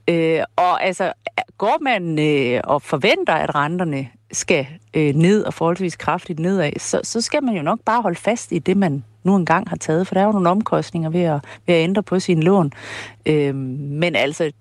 [0.08, 1.12] Øh, og altså,
[1.58, 7.00] går man øh, og forventer, at renterne skal øh, ned og forholdsvis kraftigt nedad, så,
[7.04, 10.06] så skal man jo nok bare holde fast i det, man nu engang har taget,
[10.06, 12.72] for der er jo nogle omkostninger ved at, ved at ændre på sin lån.
[13.26, 14.52] Øh, men altså,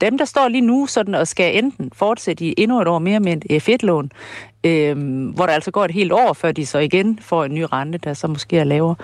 [0.00, 3.20] dem, der står lige nu sådan og skal enten fortsætte i endnu et år mere
[3.20, 4.10] med et F1-lån,
[4.64, 4.96] øh,
[5.34, 7.98] hvor der altså går et helt år, før de så igen får en ny rente,
[7.98, 8.96] der så måske er lavere,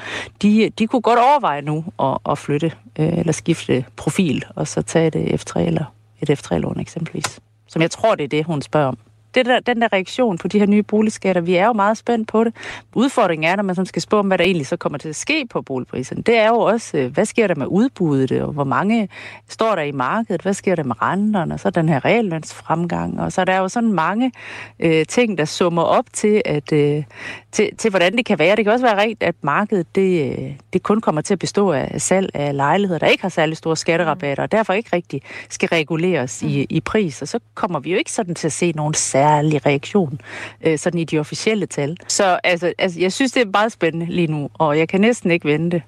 [0.43, 4.83] de, de kunne godt overveje nu at, at flytte øh, eller skifte profil, og så
[4.83, 5.85] tage et F3 eller
[6.21, 7.41] et F3-lån eksempelvis.
[7.67, 8.99] Som jeg tror, det er det, hun spørger om
[9.35, 12.29] det der, den der reaktion på de her nye boligskatter, vi er jo meget spændt
[12.29, 12.55] på det.
[12.95, 15.17] Udfordringen er, når man sådan skal spå om, hvad der egentlig så kommer til at
[15.17, 18.65] ske på boligpriserne, det er jo også, øh, hvad sker der med udbuddet, og hvor
[18.65, 19.09] mange
[19.49, 23.33] står der i markedet, hvad sker der med renterne, og så den her reallønsfremgang, og
[23.33, 24.33] så er der jo sådan mange
[24.81, 27.05] øh, ting, der summer op til, at, øh,
[27.53, 28.57] til, til, hvordan det kan være.
[28.57, 31.73] Det kan også være rigtigt, at markedet det, øh, det kun kommer til at bestå
[31.73, 35.69] af salg af lejligheder, der ikke har særlig store skatterabatter, og derfor ikke rigtig skal
[35.69, 38.95] reguleres i, i pris, og så kommer vi jo ikke sådan til at se nogen
[39.21, 40.21] særlig reaktion,
[40.67, 41.97] øh, sådan i de officielle tal.
[42.09, 45.31] Så altså, altså, jeg synes, det er meget spændende lige nu, og jeg kan næsten
[45.31, 45.83] ikke vente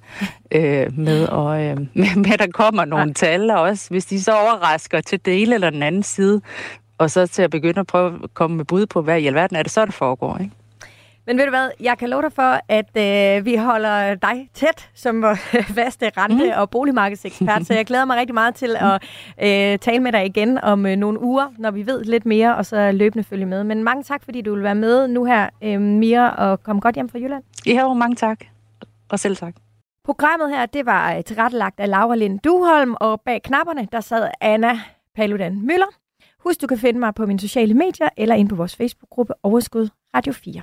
[0.51, 4.23] øh, med, og, øh, med, med, at der kommer nogle tal, og også hvis de
[4.23, 6.41] så overrasker til det ene eller den anden side,
[6.97, 9.57] og så til at begynde at prøve at komme med bud på, hvad i alverden
[9.57, 10.51] er det så, der foregår, ikke?
[11.27, 14.89] Men ved du hvad, jeg kan love dig for, at øh, vi holder dig tæt
[14.93, 15.39] som vores
[15.75, 16.61] faste rente- mm.
[16.61, 19.03] og boligmarkedsekspert, så jeg glæder mig rigtig meget til at
[19.41, 22.65] øh, tale med dig igen om øh, nogle uger, når vi ved lidt mere, og
[22.65, 23.63] så løbende følge med.
[23.63, 26.95] Men mange tak, fordi du vil være med nu her, øh, Mia, og kom godt
[26.95, 27.43] hjem fra Jylland.
[27.65, 28.39] Ja, jo, mange tak.
[29.09, 29.53] Og selv tak.
[30.05, 34.29] Programmet her, det var øh, tilrettelagt af Laura Lind Duholm, og bag knapperne, der sad
[34.41, 34.79] Anna
[35.15, 35.87] Paludan Møller.
[36.39, 39.89] Husk, du kan finde mig på mine sociale medier, eller ind på vores Facebook-gruppe Overskud
[40.15, 40.61] Radio 4.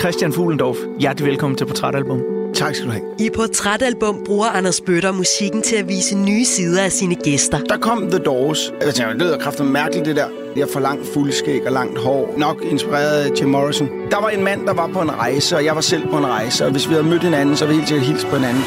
[0.00, 2.20] Christian Fuglendorf, hjertelig velkommen til Portrætalbum.
[2.54, 3.04] Tak skal du have.
[3.18, 7.58] I Portrætalbum bruger Anders Bøtter musikken til at vise nye sider af sine gæster.
[7.58, 8.72] Der kom The Doors.
[8.80, 10.28] Jeg tænkte, det lyder kraftigt mærkeligt, det der.
[10.56, 12.34] Jeg får langt fuldskæg og langt hår.
[12.38, 13.88] Nok inspireret af Jim Morrison.
[14.10, 16.26] Der var en mand, der var på en rejse, og jeg var selv på en
[16.26, 16.64] rejse.
[16.64, 18.62] Og hvis vi havde mødt hinanden, så ville vi helt sikkert hilse på hinanden.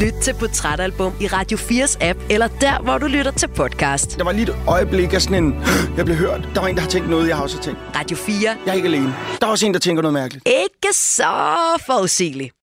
[0.00, 4.18] Lyt til Portrætalbum i Radio 4's app, eller der, hvor du lytter til podcast.
[4.18, 5.54] Der var lige et øjeblik af sådan en,
[5.96, 6.48] jeg blev hørt.
[6.54, 7.80] Der var en, der har tænkt noget, jeg har også tænkt.
[7.96, 8.34] Radio 4.
[8.66, 9.14] Jeg er ikke alene.
[9.40, 10.48] Der er også en, der tænker noget mærkeligt.
[10.48, 11.24] Ikke så
[11.86, 12.54] forudsigeligt.